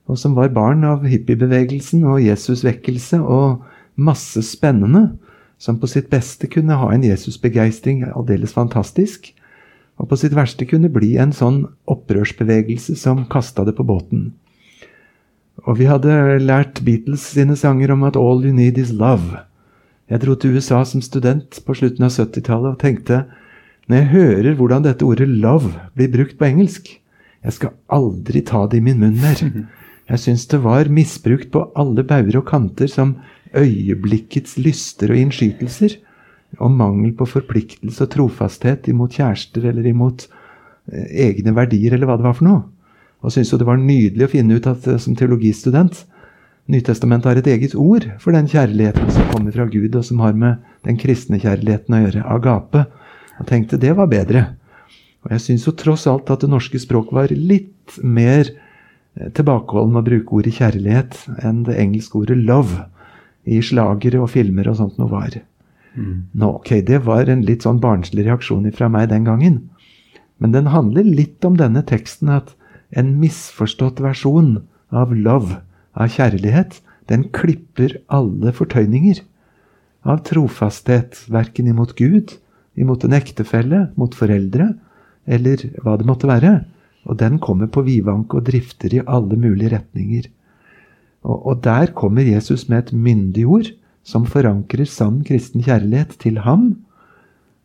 Og 0.10 0.18
som 0.18 0.34
var 0.36 0.54
barn 0.56 0.84
av 0.88 1.06
hippiebevegelsen 1.06 2.04
og 2.10 2.24
Jesusvekkelse 2.24 3.22
og 3.22 3.62
masse 3.96 4.42
spennende. 4.46 5.12
Som 5.62 5.78
på 5.78 5.90
sitt 5.90 6.10
beste 6.10 6.50
kunne 6.50 6.80
ha 6.80 6.90
en 6.90 7.06
Jesusbegeistring 7.06 8.04
aldeles 8.10 8.56
fantastisk. 8.58 9.30
Og 10.02 10.10
på 10.10 10.18
sitt 10.18 10.34
verste 10.34 10.66
kunne 10.66 10.90
bli 10.90 11.14
en 11.22 11.34
sånn 11.36 11.68
opprørsbevegelse 11.92 12.98
som 12.98 13.28
kasta 13.30 13.68
det 13.68 13.76
på 13.78 13.86
båten. 13.86 14.32
Og 15.68 15.78
vi 15.78 15.86
hadde 15.86 16.40
lært 16.42 16.82
Beatles 16.86 17.28
sine 17.36 17.56
sanger 17.56 17.92
om 17.94 18.04
at 18.04 18.18
'all 18.18 18.42
you 18.46 18.54
need 18.54 18.78
is 18.78 18.92
love'. 18.92 19.46
Jeg 20.10 20.22
dro 20.22 20.36
til 20.36 20.56
USA 20.56 20.84
som 20.84 21.02
student 21.02 21.60
på 21.66 21.74
slutten 21.74 22.04
av 22.04 22.12
70-tallet 22.12 22.74
og 22.74 22.80
tenkte 22.80 23.26
når 23.92 24.00
jeg 24.00 24.12
hører 24.14 24.56
hvordan 24.56 24.84
dette 24.86 25.04
ordet 25.04 25.28
'love' 25.28 25.76
blir 25.96 26.12
brukt 26.12 26.38
på 26.40 26.48
engelsk 26.48 26.88
Jeg 27.44 27.54
skal 27.54 27.74
aldri 27.92 28.40
ta 28.46 28.68
det 28.70 28.78
i 28.78 28.86
min 28.86 29.00
munn 29.02 29.18
mer. 29.20 29.40
Jeg 30.12 30.20
syns 30.20 30.46
det 30.48 30.62
var 30.64 30.88
misbrukt 30.88 31.52
på 31.52 31.64
alle 31.76 32.04
bauger 32.04 32.38
og 32.38 32.46
kanter 32.46 32.88
som 32.88 33.16
øyeblikkets 33.52 34.58
lyster 34.58 35.12
og 35.12 35.18
innskytelser. 35.18 35.98
Og 36.60 36.72
mangel 36.72 37.12
på 37.18 37.26
forpliktelse 37.26 38.06
og 38.06 38.12
trofasthet 38.14 38.88
imot 38.88 39.18
kjærester 39.18 39.68
eller 39.72 39.90
imot 39.90 40.28
eh, 40.92 41.28
egne 41.28 41.56
verdier, 41.56 41.94
eller 41.94 42.06
hva 42.06 42.20
det 42.20 42.28
var 42.30 42.38
for 42.38 42.48
noe. 42.48 42.62
Og 43.22 43.34
syntes 43.34 43.52
jo 43.52 43.58
det 43.58 43.68
var 43.68 43.82
nydelig 43.82 44.28
å 44.28 44.32
finne 44.32 44.56
ut 44.56 44.68
at 44.68 44.88
eh, 44.88 45.02
som 45.02 45.18
teologistudent 45.18 46.06
Nytestamentet 46.72 47.26
har 47.26 47.40
et 47.40 47.48
eget 47.50 47.74
ord 47.76 48.06
for 48.22 48.32
den 48.32 48.46
kjærligheten 48.48 49.10
som 49.12 49.26
kommer 49.34 49.52
fra 49.52 49.66
Gud, 49.66 49.96
og 49.98 50.06
som 50.06 50.22
har 50.22 50.38
med 50.38 50.62
den 50.86 51.00
kristne 51.02 51.40
kjærligheten 51.42 51.96
å 51.98 52.02
gjøre. 52.04 52.22
Agape. 52.38 52.86
Og 53.42 53.48
tenkte 53.50 53.80
det 53.82 53.96
var 53.98 54.10
bedre. 54.12 54.46
Og 55.26 55.34
jeg 55.36 55.44
syns 55.44 55.68
jo 55.68 55.74
tross 55.78 56.08
alt 56.10 56.30
at 56.34 56.44
det 56.44 56.50
norske 56.52 56.80
språk 56.82 57.12
var 57.14 57.34
litt 57.34 57.98
mer 58.02 58.46
eh, 58.46 59.30
tilbakeholden 59.34 59.96
med 59.96 60.04
å 60.04 60.10
bruke 60.10 60.40
ordet 60.40 60.56
kjærlighet 60.58 61.18
enn 61.42 61.64
det 61.68 61.78
engelske 61.82 62.22
ordet 62.22 62.38
'love' 62.38 62.86
i 63.50 63.58
slagere 63.66 64.22
og 64.22 64.30
filmer 64.30 64.70
og 64.70 64.78
sånt 64.78 65.00
noe 65.02 65.10
var. 65.10 65.40
Mm. 65.98 66.30
Nå, 66.38 66.50
ok, 66.62 66.86
Det 66.86 67.02
var 67.06 67.30
en 67.30 67.42
litt 67.46 67.66
sånn 67.66 67.82
barnslig 67.82 68.26
reaksjon 68.28 68.70
fra 68.72 68.90
meg 68.90 69.10
den 69.10 69.26
gangen. 69.26 69.70
Men 70.38 70.54
den 70.54 70.70
handler 70.74 71.04
litt 71.04 71.44
om 71.46 71.58
denne 71.58 71.82
teksten 71.82 72.30
at 72.30 72.54
en 72.92 73.20
misforstått 73.20 74.00
versjon 74.02 74.64
av 74.92 75.14
love, 75.14 75.62
av 75.94 76.14
kjærlighet, 76.14 76.82
den 77.10 77.28
klipper 77.34 77.98
alle 78.10 78.54
fortøyninger. 78.54 79.22
Av 80.06 80.24
trofasthet, 80.26 81.26
verken 81.30 81.68
imot 81.68 81.96
Gud 81.98 82.38
imot 82.80 83.04
en 83.06 83.16
ektefelle, 83.18 83.88
mot 84.00 84.14
foreldre, 84.16 84.72
eller 85.26 85.66
hva 85.84 85.98
det 86.00 86.08
måtte 86.08 86.30
være. 86.30 86.54
Og 87.10 87.18
den 87.20 87.40
kommer 87.42 87.70
på 87.72 87.84
vidvanke 87.86 88.40
og 88.40 88.46
drifter 88.48 88.94
i 88.94 89.04
alle 89.06 89.38
mulige 89.40 89.74
retninger. 89.76 90.30
Og, 91.26 91.38
og 91.38 91.62
der 91.66 91.94
kommer 91.98 92.26
Jesus 92.26 92.68
med 92.70 92.86
et 92.86 92.94
myndig 92.94 93.46
ord 93.50 93.72
som 94.08 94.26
forankrer 94.26 94.90
sann 94.90 95.22
kristen 95.26 95.62
kjærlighet 95.66 96.18
til 96.22 96.42
ham 96.46 96.72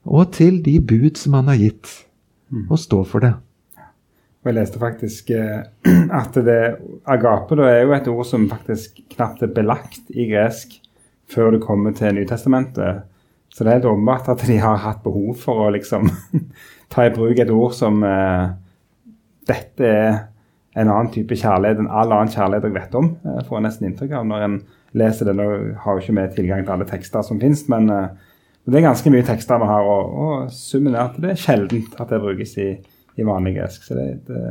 og 0.07 0.33
til 0.37 0.61
de 0.65 0.77
bud 0.81 1.17
som 1.19 1.35
han 1.39 1.49
har 1.51 1.59
gitt, 1.59 1.91
mm. 2.53 2.69
og 2.71 2.79
står 2.79 3.05
for 3.11 3.25
det. 3.25 3.33
Og 4.47 4.53
Jeg 4.53 4.59
leste 4.61 4.79
faktisk 4.79 5.31
eh, 5.35 5.65
at 6.21 6.37
det, 6.47 6.61
agape 7.03 7.59
da, 7.59 7.67
er 7.67 7.83
jo 7.83 7.95
et 7.97 8.11
ord 8.13 8.29
som 8.29 8.47
faktisk 8.51 9.01
knapt 9.17 9.43
er 9.43 9.51
belagt 9.51 10.13
i 10.15 10.29
gresk 10.31 10.77
før 11.27 11.57
det 11.57 11.65
kommer 11.65 11.97
til 11.97 12.15
Nytestamentet. 12.15 13.03
Så 13.57 13.65
det 13.65 13.71
er 13.71 13.79
helt 13.79 13.89
åpenbart 13.89 14.27
at 14.29 14.43
de 14.45 14.59
har 14.61 14.83
hatt 14.85 15.01
behov 15.01 15.33
for 15.41 15.65
å 15.65 15.73
liksom 15.73 16.11
ta 16.93 17.07
i 17.07 17.13
bruk 17.15 17.39
et 17.41 17.53
ord 17.53 17.73
som 17.73 18.03
uh, 18.05 18.53
Dette 19.49 19.87
er 19.89 20.17
en 20.77 20.91
annen 20.91 21.09
type 21.15 21.39
kjærlighet 21.39 21.79
enn 21.81 21.89
all 21.89 22.11
annen 22.13 22.29
kjærlighet 22.29 22.67
jeg 22.67 22.75
vet 22.75 22.97
om. 22.99 23.07
Jeg 23.25 23.45
får 23.47 23.49
får 23.49 23.63
nesten 23.65 23.87
inntrykk 23.89 24.13
av 24.19 24.27
når 24.29 24.45
en 24.45 24.57
leser 25.01 25.31
det. 25.31 25.37
Nå 25.39 25.47
har 25.81 25.97
jo 25.97 26.03
ikke 26.03 26.17
vi 26.19 26.25
tilgang 26.35 26.67
til 26.67 26.75
alle 26.75 26.89
tekster 26.91 27.25
som 27.25 27.41
finnes, 27.41 27.63
men 27.73 27.89
uh, 27.89 28.11
det 28.67 28.81
er 28.81 28.89
ganske 28.89 29.13
mye 29.15 29.25
tekster 29.25 29.63
vi 29.63 29.71
har, 29.71 29.89
og, 29.89 30.19
og 30.27 30.53
summen 30.53 30.97
er 30.97 31.07
at 31.07 31.17
det 31.23 31.33
er 31.33 31.41
sjeldent 31.41 31.97
at 32.03 32.13
det 32.13 32.21
brukes 32.21 32.57
i, 32.61 32.73
i 33.17 33.25
vanlig 33.25 33.55
gresk. 33.57 33.87
Så 33.87 33.97
det, 33.97 34.09
det, 34.27 34.43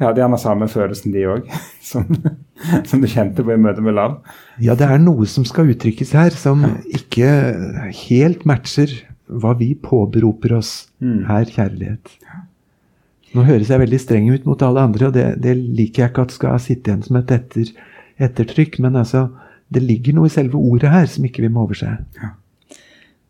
de 0.00 0.06
hadde 0.08 0.22
gjerne 0.22 0.40
samme 0.40 0.66
følelsen, 0.72 1.12
de 1.12 1.26
òg, 1.28 1.48
som, 1.90 2.06
som, 2.88 3.02
du 3.02 3.08
kjente 3.10 3.44
på 3.44 3.52
i 3.52 3.60
møte 3.60 3.84
med 3.84 3.98
Lav. 3.98 4.16
Ja, 4.64 4.72
det 4.78 4.88
er 4.88 5.02
noe 5.02 5.28
som 5.28 5.44
skal 5.48 5.68
uttrykkes 5.74 6.14
her, 6.16 6.32
som 6.32 6.64
ikke 6.88 7.28
helt 8.06 8.46
matcher 8.48 8.94
hva 9.30 9.52
vi 9.58 9.74
påberoper 9.78 10.56
oss 10.56 10.72
mm. 11.04 11.20
her 11.28 11.52
kjærlighet. 11.52 12.14
Nå 13.36 13.44
høres 13.46 13.68
jeg 13.70 13.84
veldig 13.84 14.00
streng 14.02 14.32
ut 14.32 14.48
mot 14.48 14.62
alle 14.66 14.88
andre, 14.88 15.10
og 15.10 15.14
det, 15.14 15.26
det 15.44 15.54
liker 15.60 16.06
jeg 16.06 16.12
ikke 16.14 16.24
at 16.26 16.34
skal 16.34 16.62
sitte 16.64 16.90
igjen 16.90 17.04
som 17.04 17.20
et 17.20 17.30
etter, 17.36 17.70
ettertrykk. 18.18 18.80
Men 18.82 18.98
altså, 18.98 19.28
det 19.70 19.84
ligger 19.84 20.16
noe 20.16 20.30
i 20.30 20.34
selve 20.34 20.58
ordet 20.58 20.90
her 20.90 21.06
som 21.12 21.28
ikke 21.28 21.44
vi 21.44 21.52
må 21.52 21.68
overse. 21.68 21.92
Ja. 22.18 22.32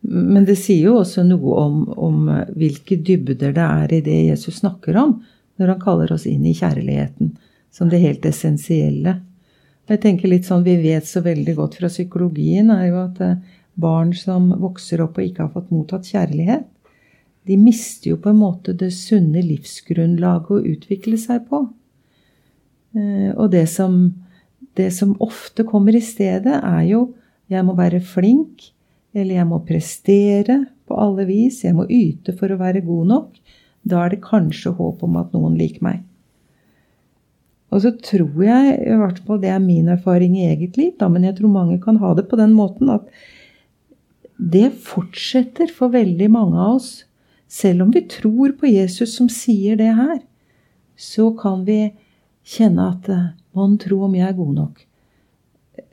Men 0.00 0.46
det 0.48 0.56
sier 0.56 0.86
jo 0.88 0.94
også 1.02 1.26
noe 1.28 1.58
om, 1.60 1.82
om, 1.92 2.30
hvilke 2.56 2.96
dybder 3.04 3.52
det 3.52 3.66
er 3.66 3.92
i 3.98 4.00
det 4.06 4.16
Jesus 4.30 4.62
snakker 4.62 4.96
om, 4.96 5.18
når 5.60 5.74
han 5.74 5.82
kaller 5.82 6.12
oss 6.14 6.26
inn 6.26 6.46
i 6.48 6.56
kjærligheten 6.56 7.34
som 7.70 7.90
det 7.92 8.00
helt 8.02 8.24
essensielle. 8.26 9.20
Jeg 9.90 10.02
tenker 10.02 10.30
litt 10.30 10.46
sånn, 10.46 10.64
Vi 10.64 10.76
vet 10.82 11.06
så 11.06 11.22
veldig 11.22 11.54
godt 11.58 11.78
fra 11.80 11.90
psykologien 11.90 12.70
er 12.70 12.86
jo 12.88 13.00
at 13.04 13.20
eh, 13.20 13.38
barn 13.74 14.12
som 14.14 14.50
vokser 14.60 15.02
opp 15.02 15.18
og 15.18 15.26
ikke 15.26 15.46
har 15.46 15.52
fått 15.54 15.70
mottatt 15.74 16.06
kjærlighet, 16.06 16.66
de 17.48 17.56
mister 17.56 18.12
jo 18.12 18.18
på 18.20 18.30
en 18.30 18.40
måte 18.42 18.74
det 18.76 18.90
sunne 18.94 19.42
livsgrunnlaget 19.42 20.50
å 20.52 20.64
utvikle 20.74 21.18
seg 21.18 21.46
på. 21.48 21.64
Eh, 22.94 23.30
og 23.34 23.50
det 23.54 23.66
som, 23.72 24.02
det 24.78 24.90
som 24.94 25.16
ofte 25.22 25.64
kommer 25.66 25.96
i 25.96 26.04
stedet, 26.04 26.60
er 26.60 26.84
jo 26.90 27.06
jeg 27.50 27.66
må 27.66 27.74
være 27.78 28.02
flink, 28.04 28.68
eller 29.10 29.40
jeg 29.40 29.48
må 29.48 29.58
prestere 29.66 30.60
på 30.86 30.98
alle 31.02 31.26
vis, 31.26 31.64
jeg 31.64 31.74
må 31.74 31.88
yte 31.90 32.36
for 32.38 32.52
å 32.52 32.60
være 32.60 32.84
god 32.86 33.10
nok. 33.10 33.39
Da 33.88 34.04
er 34.04 34.14
det 34.14 34.24
kanskje 34.24 34.74
håp 34.76 35.02
om 35.06 35.18
at 35.20 35.34
noen 35.36 35.56
liker 35.58 35.84
meg. 35.84 36.00
Og 37.70 37.84
så 37.84 37.92
tror 38.02 38.42
jeg, 38.42 38.78
i 38.82 38.96
hvert 38.98 39.20
fall 39.26 39.38
det 39.42 39.52
er 39.54 39.62
min 39.62 39.90
erfaring 39.92 40.34
i 40.38 40.48
eget 40.50 40.78
liv, 40.78 40.96
da, 40.98 41.06
men 41.08 41.24
jeg 41.26 41.38
tror 41.38 41.52
mange 41.54 41.78
kan 41.82 42.00
ha 42.02 42.14
det 42.18 42.26
på 42.30 42.38
den 42.40 42.52
måten 42.56 42.90
at 42.90 43.06
det 44.40 44.72
fortsetter 44.86 45.70
for 45.70 45.92
veldig 45.94 46.30
mange 46.32 46.58
av 46.58 46.80
oss. 46.80 46.90
Selv 47.50 47.84
om 47.84 47.90
vi 47.94 48.02
tror 48.10 48.54
på 48.58 48.70
Jesus 48.70 49.14
som 49.18 49.28
sier 49.30 49.78
det 49.78 49.92
her, 49.94 50.18
så 50.96 51.30
kan 51.36 51.64
vi 51.66 51.92
kjenne 52.46 52.90
at 52.94 53.10
eh, 53.10 53.28
Mon 53.58 53.72
tro 53.82 53.96
om 54.06 54.12
jeg 54.14 54.28
er 54.28 54.36
god 54.38 54.52
nok. 54.54 54.82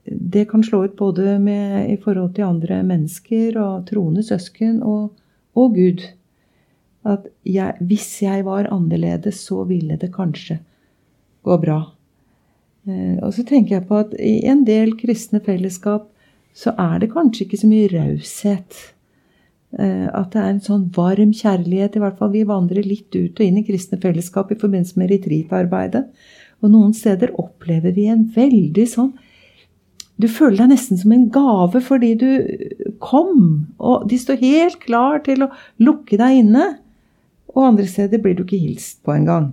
Det 0.06 0.44
kan 0.51 0.62
slå 0.63 0.84
ut 0.86 0.94
både 1.00 1.39
med, 1.41 1.89
i 1.89 1.96
forhold 1.98 2.36
til 2.36 2.46
andre 2.46 2.84
mennesker 2.86 3.58
og 3.58 3.88
troende 3.89 4.22
søsken 4.22 4.84
og, 4.86 5.15
og 5.58 5.74
Gud. 5.74 6.03
At 7.08 7.30
jeg, 7.48 7.78
hvis 7.88 8.10
jeg 8.26 8.44
var 8.48 8.68
annerledes, 8.74 9.40
så 9.48 9.64
ville 9.70 9.96
det 10.00 10.12
kanskje 10.16 10.60
gå 11.48 11.58
bra. 11.62 11.80
Eh, 12.88 13.16
og 13.24 13.34
så 13.36 13.46
tenker 13.48 13.78
jeg 13.78 13.88
på 13.88 14.02
at 14.02 14.14
i 14.20 14.42
en 14.50 14.66
del 14.68 14.96
kristne 15.00 15.42
fellesskap 15.44 16.10
så 16.58 16.74
er 16.82 17.04
det 17.04 17.14
kanskje 17.14 17.46
ikke 17.46 17.60
så 17.62 17.70
mye 17.70 17.90
raushet. 17.94 18.80
Eh, 19.78 20.08
at 20.08 20.32
det 20.34 20.42
er 20.42 20.50
en 20.54 20.64
sånn 20.64 20.88
varm 20.96 21.34
kjærlighet. 21.36 21.98
I 21.98 22.04
hvert 22.04 22.20
fall 22.20 22.34
vi 22.34 22.48
vandrer 22.48 22.88
litt 22.88 23.14
ut 23.14 23.38
og 23.38 23.46
inn 23.46 23.62
i 23.62 23.66
kristne 23.68 24.00
fellesskap 24.02 24.52
i 24.52 24.60
forbindelse 24.60 25.00
med 25.00 25.12
retreatarbeidet. 25.14 26.04
Og 26.64 26.74
noen 26.74 26.96
steder 26.98 27.36
opplever 27.38 27.94
vi 27.94 28.08
en 28.10 28.28
veldig 28.34 28.88
sånn 28.90 29.16
Du 30.18 30.26
føler 30.26 30.64
deg 30.64 30.72
nesten 30.72 30.98
som 30.98 31.12
en 31.14 31.28
gave 31.30 31.78
fordi 31.86 32.16
du 32.18 32.30
kom. 33.04 33.68
Og 33.78 34.08
de 34.10 34.18
står 34.18 34.40
helt 34.42 34.80
klar 34.82 35.22
til 35.28 35.46
å 35.46 35.52
lukke 35.78 36.18
deg 36.18 36.40
inne. 36.40 36.64
Og 37.58 37.72
andre 37.72 37.88
steder 37.90 38.22
blir 38.22 38.38
du 38.38 38.44
ikke 38.46 38.62
hilst 38.62 39.02
på 39.06 39.16
engang. 39.16 39.52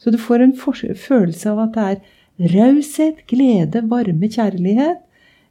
Så 0.00 0.12
du 0.12 0.18
får 0.20 0.44
en 0.44 0.56
følelse 0.56 1.50
av 1.50 1.62
at 1.64 1.76
det 1.76 1.86
er 1.90 2.52
raushet, 2.54 3.24
glede, 3.28 3.82
varme, 3.88 4.28
kjærlighet. 4.28 5.00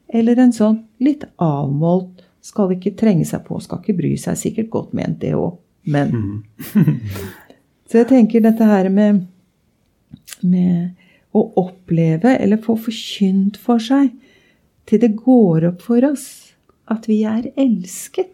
Eller 0.10 0.42
en 0.42 0.54
sånn 0.54 0.84
litt 1.02 1.26
avmålt 1.42 2.24
skal 2.46 2.74
ikke 2.74 2.96
trenge 2.98 3.28
seg 3.30 3.44
på, 3.46 3.60
skal 3.62 3.82
ikke 3.82 3.98
bry 3.98 4.16
seg. 4.18 4.38
Sikkert 4.40 4.72
godt 4.74 4.96
ment, 4.98 5.20
det 5.22 5.36
òg. 5.38 5.58
Men 5.90 6.14
mm. 6.14 6.88
Så 7.90 8.04
jeg 8.04 8.10
tenker 8.12 8.44
dette 8.46 8.66
her 8.70 8.86
med, 8.94 9.24
med 10.46 10.92
å 11.34 11.42
oppleve, 11.58 12.36
eller 12.38 12.62
få 12.62 12.76
forkynt 12.78 13.58
for 13.62 13.82
seg, 13.82 14.12
til 14.90 15.02
det 15.02 15.16
går 15.18 15.66
opp 15.72 15.82
for 15.86 16.06
oss 16.06 16.28
at 16.90 17.08
vi 17.10 17.24
er 17.30 17.50
elsket. 17.58 18.30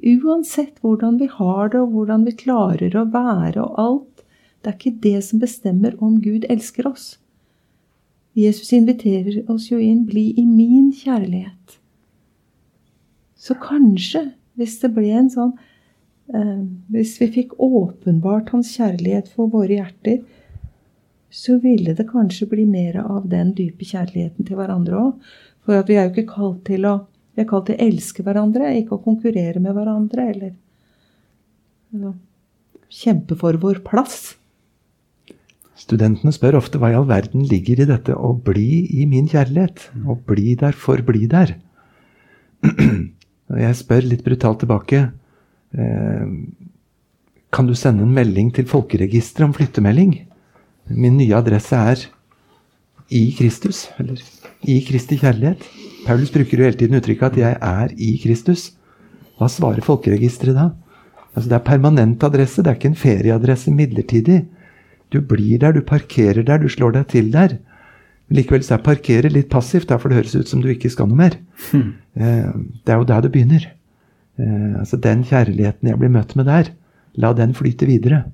Uansett 0.00 0.78
hvordan 0.80 1.18
vi 1.20 1.28
har 1.28 1.68
det, 1.68 1.80
og 1.80 1.92
hvordan 1.94 2.24
vi 2.24 2.36
klarer 2.36 2.94
å 2.96 3.08
være 3.12 3.60
og 3.60 3.80
alt, 3.80 4.22
det 4.60 4.70
er 4.70 4.76
ikke 4.76 5.02
det 5.04 5.18
som 5.24 5.40
bestemmer 5.40 5.96
om 6.04 6.20
Gud 6.24 6.46
elsker 6.48 6.88
oss. 6.88 7.18
Jesus 8.36 8.72
inviterer 8.72 9.42
oss 9.50 9.70
jo 9.70 9.78
inn 9.78 10.04
'bli 10.06 10.32
i 10.38 10.44
min 10.46 10.92
kjærlighet'. 10.92 11.78
Så 13.36 13.54
kanskje, 13.54 14.32
hvis 14.54 14.78
det 14.80 14.92
ble 14.94 15.10
en 15.10 15.30
sånn 15.30 15.52
eh, 16.34 16.64
Hvis 16.92 17.20
vi 17.20 17.26
fikk 17.26 17.56
åpenbart 17.58 18.50
hans 18.50 18.76
kjærlighet 18.76 19.28
for 19.28 19.48
våre 19.48 19.80
hjerter, 19.80 20.20
så 21.30 21.58
ville 21.58 21.94
det 21.94 22.08
kanskje 22.10 22.46
bli 22.50 22.66
mer 22.66 23.00
av 23.00 23.28
den 23.28 23.54
dype 23.54 23.84
kjærligheten 23.84 24.46
til 24.46 24.56
hverandre 24.56 24.94
òg. 24.98 25.12
For 25.64 25.82
vi 25.86 25.96
er 25.96 26.08
jo 26.08 26.12
ikke 26.14 26.34
kalt 26.34 26.64
til 26.66 26.86
å 26.86 26.94
vi 27.40 27.46
er 27.46 27.48
kalt 27.48 27.70
til 27.70 27.78
å 27.78 27.86
elske 27.86 28.24
hverandre, 28.26 28.74
ikke 28.76 28.98
å 28.98 29.00
konkurrere 29.00 29.62
med 29.64 29.72
hverandre 29.72 30.26
eller, 30.34 30.52
ja, 31.96 32.12
kjempe 32.92 33.38
for 33.40 33.56
vår 33.62 33.80
plass. 33.86 34.34
Studentene 35.80 36.34
spør 36.36 36.58
ofte 36.58 36.76
hva 36.76 36.90
i 36.92 36.98
all 36.98 37.08
verden 37.08 37.46
ligger 37.48 37.80
i 37.80 37.88
dette 37.88 38.12
å 38.12 38.34
bli 38.36 38.84
i 39.00 39.06
min 39.08 39.30
kjærlighet. 39.30 39.86
Å 40.04 40.18
bli 40.28 40.52
der 40.60 40.76
for 40.76 41.00
bli 41.06 41.24
der. 41.30 41.54
Jeg 43.64 43.78
spør 43.78 44.04
litt 44.04 44.20
brutalt 44.22 44.60
tilbake 44.60 44.98
eh, 45.72 46.26
Kan 47.50 47.66
du 47.66 47.72
sende 47.74 48.04
en 48.04 48.12
melding 48.14 48.52
til 48.54 48.68
folkeregisteret 48.68 49.48
om 49.48 49.54
flyttemelding? 49.56 50.12
Min 50.92 51.16
nye 51.16 51.40
adresse 51.40 51.80
er 51.94 52.04
i 53.10 53.30
Kristus, 53.38 53.88
eller 53.98 54.20
i 54.68 54.76
Kristi 54.86 55.16
kjærlighet. 55.18 55.64
Paulus 56.06 56.32
bruker 56.32 56.58
jo 56.58 56.64
hele 56.64 56.78
tiden 56.78 56.96
uttrykket 56.96 57.32
at 57.32 57.36
'jeg 57.36 57.56
er 57.60 57.88
i 57.96 58.20
Kristus'. 58.22 58.72
Hva 59.38 59.48
svarer 59.48 59.80
folkeregisteret 59.80 60.54
da? 60.54 60.70
Altså 61.34 61.48
Det 61.48 61.56
er 61.56 61.64
permanent 61.64 62.24
adresse, 62.24 62.62
det 62.62 62.66
er 62.70 62.74
ikke 62.74 62.88
en 62.88 62.94
ferieadresse 62.94 63.70
midlertidig. 63.70 64.44
Du 65.12 65.20
blir 65.20 65.58
der, 65.58 65.72
du 65.72 65.80
parkerer 65.80 66.42
der, 66.42 66.58
du 66.58 66.68
slår 66.68 66.92
deg 66.92 67.06
til 67.08 67.32
der. 67.32 67.58
Likevel 68.30 68.62
så 68.62 68.74
er 68.74 68.84
parkere 68.86 69.28
litt 69.28 69.48
passivt, 69.50 69.90
for 69.90 70.08
det 70.08 70.20
høres 70.20 70.36
ut 70.36 70.48
som 70.48 70.62
du 70.62 70.68
ikke 70.68 70.90
skal 70.90 71.08
noe 71.10 71.18
mer. 71.18 71.36
Hmm. 71.72 71.94
Det 72.14 72.92
er 72.92 73.00
jo 73.00 73.04
der 73.04 73.20
det 73.20 73.32
begynner. 73.32 73.66
Eh, 74.38 74.78
altså 74.78 74.96
Den 74.96 75.24
kjærligheten 75.24 75.88
jeg 75.88 75.98
blir 75.98 76.12
møtt 76.14 76.36
med 76.36 76.46
der, 76.46 76.70
la 77.14 77.32
den 77.32 77.54
flyte 77.54 77.86
videre. 77.86 78.24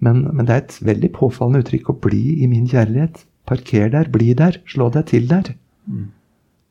Men, 0.00 0.26
men 0.34 0.46
det 0.46 0.54
er 0.54 0.64
et 0.64 0.78
veldig 0.82 1.12
påfallende 1.14 1.62
uttrykk 1.62 1.90
å 1.90 2.00
bli 2.02 2.42
i 2.42 2.50
min 2.50 2.66
kjærlighet. 2.68 3.22
Parker 3.46 3.88
der, 3.94 4.10
bli 4.10 4.34
der, 4.34 4.58
slå 4.66 4.90
deg 4.90 5.06
til 5.12 5.28
der. 5.30 5.54
Mm. 5.86 6.10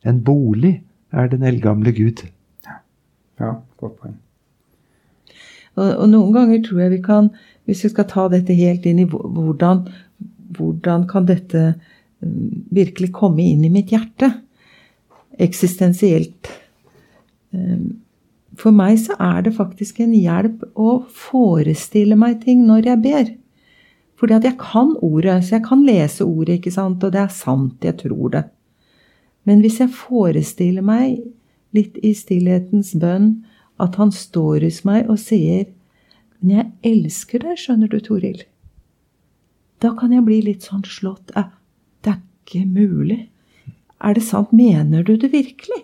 En 0.06 0.22
bolig 0.26 0.78
er 1.16 1.32
den 1.32 1.44
eldgamle 1.48 1.94
Gud. 1.96 2.24
Ja, 2.68 2.80
ja 3.42 3.52
godt 3.82 3.98
poeng. 4.02 4.16
Og, 5.76 5.90
og, 5.90 6.06
noen 6.08 6.32
ganger 6.36 6.62
tror 6.64 6.86
jeg 6.86 6.94
vi 6.94 7.02
kan, 7.04 7.30
hvis 7.68 7.84
vi 7.84 7.92
skal 7.92 8.08
ta 8.08 8.28
dette 8.32 8.56
helt 8.56 8.86
inn 8.88 9.02
i 9.04 9.10
hvordan, 9.10 9.84
hvordan 10.56 11.04
kan 11.10 11.28
dette 11.28 11.66
mm, 12.24 12.72
virkelig 12.76 13.12
komme 13.16 13.44
inn 13.44 13.66
i 13.68 13.74
mitt 13.74 13.92
hjerte? 13.92 14.32
Eksistensielt. 15.42 16.52
Um, 17.52 17.98
for 18.56 18.72
meg 18.76 19.02
så 19.04 19.18
er 19.20 19.42
det 19.44 19.58
faktisk 19.58 20.00
en 20.00 20.14
hjelp 20.16 20.64
å 20.80 21.02
forestille 21.12 22.16
meg 22.20 22.40
ting 22.46 22.64
når 22.68 22.92
jeg 22.94 23.04
ber. 23.04 23.34
Fordi 24.16 24.38
at 24.38 24.46
jeg 24.48 24.56
kan 24.62 24.94
ordet, 25.04 25.42
så 25.44 25.58
jeg 25.58 25.66
kan 25.66 25.84
lese 25.84 26.24
ordet, 26.24 26.62
ikke 26.62 26.72
sant, 26.72 27.04
og 27.04 27.12
det 27.12 27.20
er 27.20 27.34
sant, 27.36 27.84
jeg 27.84 27.98
tror 28.00 28.32
det. 28.32 28.46
Men 29.46 29.62
hvis 29.62 29.80
jeg 29.82 29.94
forestiller 29.94 30.86
meg 30.86 31.22
litt 31.76 31.98
i 32.04 32.14
stillhetens 32.18 32.94
bønn 33.00 33.46
at 33.82 33.98
han 34.00 34.12
står 34.16 34.64
hos 34.66 34.84
meg 34.88 35.10
og 35.12 35.20
sier 35.22 35.68
Men 36.40 36.52
jeg 36.52 36.66
elsker 36.92 37.42
deg, 37.42 37.58
skjønner 37.58 37.90
du, 37.90 37.98
Toril. 38.04 38.44
Da 39.82 39.96
kan 39.98 40.12
jeg 40.14 40.26
bli 40.28 40.42
litt 40.46 40.68
sånn 40.68 40.84
slått. 40.86 41.32
Det 41.32 42.12
er 42.12 42.20
ikke 42.20 42.68
mulig. 42.70 43.24
Er 43.98 44.14
det 44.14 44.26
sant? 44.28 44.52
Mener 44.54 45.02
du 45.08 45.16
det 45.18 45.32
virkelig? 45.34 45.80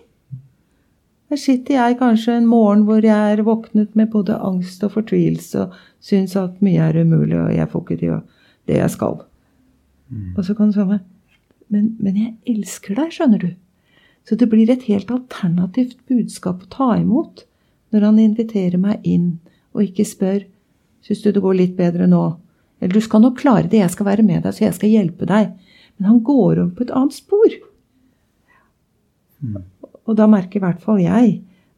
Der 1.32 1.40
sitter 1.40 1.74
jeg 1.74 1.96
kanskje 1.98 2.36
en 2.36 2.46
morgen 2.46 2.84
hvor 2.86 3.02
jeg 3.02 3.32
er 3.32 3.42
våknet 3.42 3.96
med 3.98 4.12
både 4.12 4.36
angst 4.36 4.84
og 4.84 4.92
fortvilelse 4.98 5.64
og 5.64 5.76
syns 6.04 6.36
at 6.36 6.60
mye 6.62 6.84
er 6.92 7.00
umulig, 7.00 7.38
og 7.40 7.54
jeg 7.56 7.70
får 7.72 7.82
ikke 7.82 7.98
til 8.02 8.18
det 8.68 8.76
jeg 8.76 8.92
skal. 8.92 9.16
Mm. 10.12 10.34
Og 10.36 10.44
så 10.44 10.54
kan 10.54 10.70
du 10.70 10.76
si 10.76 10.98
men, 11.72 11.92
men 12.02 12.18
jeg 12.20 12.34
elsker 12.54 12.96
deg, 12.98 13.12
skjønner 13.14 13.42
du. 13.42 13.50
Så 14.28 14.36
det 14.38 14.48
blir 14.52 14.70
et 14.70 14.84
helt 14.86 15.10
alternativt 15.10 15.98
budskap 16.10 16.62
å 16.62 16.70
ta 16.70 16.90
imot 17.00 17.44
når 17.92 18.06
han 18.06 18.20
inviterer 18.22 18.80
meg 18.80 19.02
inn 19.08 19.36
og 19.74 19.88
ikke 19.88 20.06
spør 20.08 20.42
Syns 21.02 21.18
du 21.24 21.32
det 21.34 21.40
går 21.42 21.56
litt 21.58 21.72
bedre 21.74 22.06
nå? 22.06 22.20
Eller 22.78 22.94
du 22.94 23.02
skal 23.02 23.24
nok 23.24 23.40
klare 23.40 23.66
det, 23.66 23.80
jeg 23.80 23.90
skal 23.90 24.06
være 24.06 24.22
med 24.22 24.44
deg, 24.44 24.54
så 24.54 24.68
jeg 24.68 24.76
skal 24.76 24.92
hjelpe 24.92 25.26
deg. 25.26 25.48
Men 25.98 26.06
han 26.06 26.20
går 26.22 26.60
over 26.62 26.68
på 26.76 26.84
et 26.84 26.92
annet 26.94 27.16
spor. 27.16 27.56
Mm. 29.42 29.64
Og 30.06 30.14
da 30.20 30.28
merker 30.30 30.60
i 30.60 30.62
hvert 30.62 30.84
fall 30.84 31.02
jeg 31.02 31.32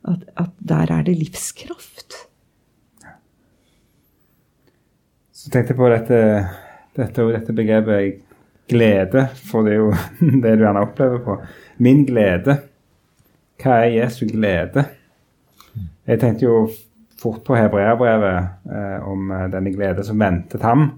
at, 0.05 0.27
at 0.37 0.53
der 0.61 0.93
er 0.93 1.07
det 1.07 1.17
livskraft. 1.23 2.19
Så 5.33 5.49
tenkte 5.49 5.73
jeg 5.73 5.81
på 5.81 5.89
dette, 5.93 6.21
dette, 7.01 7.27
dette 7.33 7.57
begrepet 7.57 8.34
glede, 8.69 9.27
for 9.51 9.67
det 9.67 9.75
er 9.75 9.83
jo 9.83 9.93
det 10.43 10.57
du 10.57 10.65
gjerne 10.65 10.85
opplever 10.85 11.23
på. 11.25 11.39
Min 11.83 12.05
glede. 12.09 12.59
Hva 13.63 13.81
er 13.85 13.95
Jesu 14.01 14.27
glede? 14.29 14.85
Jeg 16.07 16.21
tenkte 16.21 16.45
jo 16.45 16.69
fort 17.21 17.45
på 17.47 17.57
hebreerbrevet 17.57 18.37
eh, 18.69 18.99
om 19.09 19.31
eh, 19.33 19.47
denne 19.53 19.73
glede 19.73 20.05
som 20.05 20.21
ventet 20.21 20.63
ham. 20.63 20.91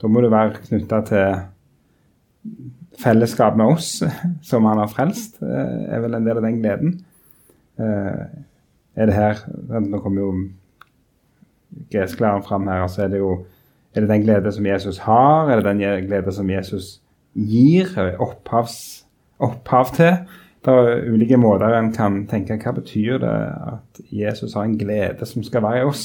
Da 0.00 0.08
må 0.08 0.20
det 0.24 0.32
være 0.32 0.60
knytta 0.66 1.00
til 1.08 1.40
fellesskap 3.00 3.56
med 3.56 3.76
oss 3.76 4.02
som 4.50 4.68
han 4.68 4.80
har 4.82 4.92
frelst, 4.92 5.40
eh, 5.42 5.86
er 5.88 6.04
vel 6.04 6.16
en 6.18 6.26
del 6.26 6.40
av 6.40 6.46
den 6.46 6.60
gleden. 6.60 6.96
Eh, 7.80 8.24
er 9.00 9.06
det 9.06 9.14
her 9.14 9.38
Nå 9.80 10.00
kommer 10.02 10.20
jo 10.20 10.32
gresklæren 11.92 12.42
fram 12.42 12.66
her. 12.68 12.82
altså 12.82 13.04
er 13.04 13.08
det 13.08 13.18
jo 13.18 13.44
er 13.94 14.00
det 14.00 14.10
den 14.10 14.22
glede 14.22 14.52
som 14.52 14.66
Jesus 14.66 14.98
har? 14.98 15.50
Er 15.50 15.60
det 15.60 15.64
den 15.64 16.06
glede 16.06 16.32
som 16.32 16.50
Jesus 16.50 17.00
gir? 17.34 17.90
Opphavs, 18.20 19.04
opphav 19.38 19.94
til? 19.96 20.22
Det 20.60 20.72
er 20.76 21.06
ulike 21.08 21.38
måter 21.40 21.72
en 21.72 21.92
kan 21.96 22.24
tenke 22.28 22.58
hva 22.60 22.74
betyr 22.76 23.20
det 23.22 23.36
at 23.74 24.00
Jesus 24.12 24.52
har 24.58 24.66
en 24.68 24.76
glede 24.80 25.24
som 25.28 25.44
skal 25.46 25.64
være 25.64 25.80
i 25.80 25.88
oss. 25.88 26.04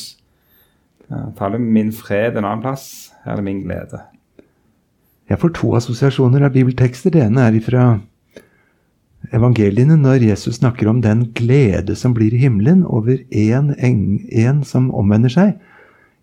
Taler 1.38 1.60
min 1.60 1.92
fred 1.94 2.38
en 2.38 2.46
annen 2.46 2.64
plass. 2.64 3.12
Her 3.26 3.36
er 3.36 3.42
det 3.42 3.48
min 3.50 3.64
glede. 3.66 4.00
Jeg 5.30 5.42
får 5.42 5.56
to 5.58 5.74
assosiasjoner 5.76 6.46
av 6.46 6.54
bibeltekster. 6.54 7.12
Det 7.12 7.24
ene 7.26 7.48
er 7.50 7.60
fra 7.66 7.86
evangeliene, 9.34 9.98
når 9.98 10.24
Jesus 10.30 10.60
snakker 10.62 10.88
om 10.90 11.02
den 11.02 11.32
glede 11.36 11.96
som 11.98 12.14
blir 12.14 12.34
i 12.34 12.44
himmelen 12.46 12.84
over 12.86 13.18
én 13.34 14.64
som 14.64 14.92
omvender 14.94 15.34
seg. 15.34 15.56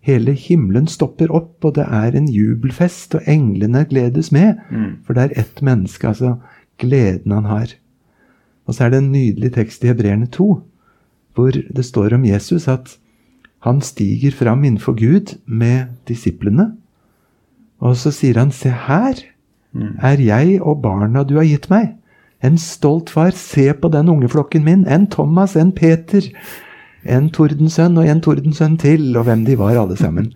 Hele 0.03 0.33
himmelen 0.35 0.89
stopper 0.91 1.31
opp, 1.31 1.63
og 1.63 1.77
det 1.77 1.85
er 1.87 2.15
en 2.17 2.27
jubelfest, 2.27 3.15
og 3.15 3.29
englene 3.29 3.85
gledes 3.87 4.33
med. 4.35 4.59
Mm. 4.69 4.99
For 5.05 5.15
det 5.15 5.23
er 5.23 5.39
ett 5.45 5.61
menneske, 5.63 6.07
altså 6.07 6.35
gleden 6.81 7.31
han 7.31 7.47
har. 7.47 7.77
Og 8.67 8.75
så 8.75 8.85
er 8.85 8.93
det 8.93 8.99
en 9.03 9.11
nydelig 9.13 9.53
tekst 9.55 9.83
i 9.83 9.91
Hebreerne 9.91 10.27
2, 10.27 10.49
hvor 11.35 11.55
det 11.55 11.85
står 11.85 12.17
om 12.17 12.25
Jesus 12.27 12.67
at 12.67 12.97
han 13.63 13.79
stiger 13.81 14.31
fram 14.35 14.63
innenfor 14.63 14.95
Gud 14.99 15.37
med 15.45 15.95
disiplene. 16.07 16.73
Og 17.79 17.95
så 17.99 18.11
sier 18.11 18.39
han, 18.39 18.51
se 18.51 18.71
her 18.71 19.19
mm. 19.71 19.99
er 20.03 20.19
jeg 20.19 20.59
og 20.61 20.81
barna 20.83 21.23
du 21.23 21.37
har 21.39 21.47
gitt 21.47 21.69
meg. 21.71 21.93
En 22.43 22.57
stolt 22.59 23.09
far, 23.09 23.31
se 23.31 23.71
på 23.73 23.87
den 23.87 24.11
ungeflokken 24.11 24.65
min. 24.67 24.83
En 24.87 25.07
Thomas, 25.07 25.55
en 25.55 25.71
Peter, 25.71 26.27
en 27.03 27.29
tordensønn 27.35 27.97
og 27.99 28.09
en 28.09 28.21
tordensønn 28.23 28.77
til, 28.81 29.11
og 29.17 29.27
hvem 29.27 29.45
de 29.47 29.57
var 29.59 29.79
alle 29.79 29.97
sammen. 29.99 30.31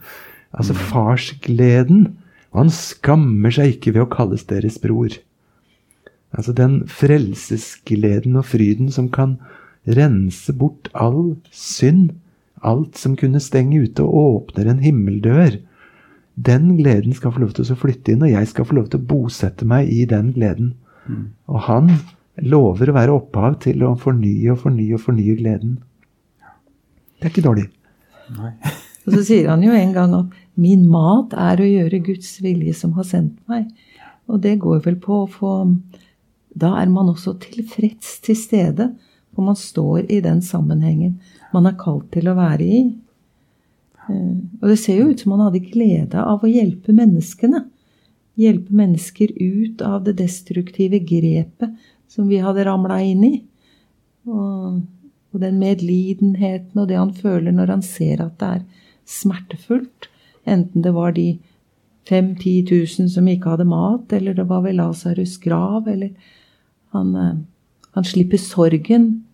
Altså 0.51 0.75
mm. 0.75 0.81
farsgleden. 0.91 2.01
Og 2.53 2.63
han 2.63 2.73
skammer 2.73 3.53
seg 3.53 3.75
ikke 3.75 3.95
ved 3.95 4.05
å 4.05 4.11
kalles 4.11 4.47
deres 4.49 4.79
bror. 4.81 5.15
Altså 6.35 6.53
den 6.55 6.81
frelsesgleden 6.91 8.35
og 8.39 8.47
fryden 8.49 8.91
som 8.91 9.11
kan 9.13 9.37
rense 9.87 10.51
bort 10.55 10.89
all 10.97 11.37
synd, 11.55 12.11
alt 12.65 12.97
som 12.99 13.15
kunne 13.19 13.39
stenge 13.43 13.85
ute, 13.85 14.03
og 14.03 14.49
åpner 14.49 14.71
en 14.71 14.83
himmeldør 14.83 15.59
den 16.37 16.77
gleden 16.77 17.15
skal 17.17 17.33
få 17.33 17.41
lov 17.41 17.55
til 17.57 17.65
å 17.73 17.79
flytte 17.79 18.13
inn, 18.13 18.21
og 18.21 18.29
jeg 18.29 18.49
skal 18.51 18.67
få 18.69 18.77
lov 18.77 18.91
til 18.91 19.01
å 19.01 19.07
bosette 19.09 19.65
meg 19.65 19.89
i 19.89 20.03
den 20.09 20.31
gleden. 20.35 20.75
Mm. 21.09 21.23
Og 21.49 21.63
han 21.65 21.91
lover 22.45 22.91
å 22.91 22.97
være 22.97 23.15
opphav 23.17 23.57
til 23.63 23.81
å 23.87 23.95
fornye 23.97 24.51
og 24.53 24.61
fornye 24.61 24.99
og 24.99 25.01
fornye 25.01 25.37
gleden. 25.39 25.79
Det 27.17 27.27
er 27.27 27.33
ikke 27.33 27.45
dårlig. 27.45 27.67
Nei. 28.37 28.51
og 29.05 29.15
så 29.15 29.23
sier 29.25 29.49
han 29.51 29.63
jo 29.65 29.73
en 29.73 29.93
gang 29.95 30.15
at 30.17 30.35
'min 30.57 30.87
mat 30.89 31.33
er 31.37 31.61
å 31.61 31.69
gjøre 31.69 32.03
Guds 32.05 32.37
vilje 32.41 32.73
som 32.73 32.93
har 32.97 33.07
sendt 33.07 33.37
meg'. 33.49 33.69
Og 34.27 34.41
det 34.43 34.59
går 34.59 34.81
vel 34.85 34.97
på 35.01 35.23
å 35.23 35.31
få 35.31 35.53
Da 36.57 36.73
er 36.81 36.89
man 36.89 37.09
også 37.11 37.35
tilfreds 37.37 38.17
til 38.25 38.35
stede, 38.35 38.95
for 39.35 39.45
man 39.45 39.55
står 39.55 40.09
i 40.09 40.19
den 40.25 40.41
sammenhengen 40.41 41.19
man 41.53 41.67
er 41.67 41.77
kalt 41.77 42.09
til 42.11 42.27
å 42.27 42.33
være 42.33 42.65
i. 42.65 42.79
Eh, 44.09 44.37
og 44.61 44.65
det 44.65 44.79
ser 44.79 44.97
jo 44.97 45.11
ut 45.11 45.19
som 45.19 45.35
han 45.35 45.43
hadde 45.45 45.61
glede 45.69 46.17
av 46.17 46.41
å 46.41 46.49
hjelpe 46.49 46.95
menneskene 46.97 47.61
hjelpe 48.37 48.73
mennesker 48.77 49.33
ut 49.33 49.81
av 49.81 50.03
det 50.05 50.17
destruktive 50.21 50.99
grepet 51.05 51.73
som 52.11 52.29
vi 52.29 52.39
hadde 52.43 52.65
ramla 52.67 52.99
inn 53.03 53.23
i. 53.25 53.33
Og, 54.29 54.81
og 55.37 55.43
den 55.45 55.59
medlidenheten 55.61 56.81
og 56.81 56.89
det 56.89 56.97
han 56.97 57.13
føler 57.13 57.53
når 57.53 57.75
han 57.75 57.85
ser 57.85 58.23
at 58.25 58.39
det 58.41 58.47
er 58.57 58.63
smertefullt. 59.07 60.09
Enten 60.49 60.81
det 60.83 60.93
var 60.95 61.13
de 61.13 61.37
5000-10 62.09 62.71
000 63.03 63.11
som 63.13 63.27
ikke 63.27 63.53
hadde 63.53 63.67
mat, 63.67 64.13
eller 64.15 64.33
det 64.33 64.47
var 64.49 64.63
ved 64.65 64.79
Lasarus' 64.79 65.37
grav, 65.43 65.87
eller 65.87 66.09
han, 66.95 67.15
eh, 67.15 67.35
han 67.93 68.03
slipper 68.07 68.41
sorgen 68.41 69.25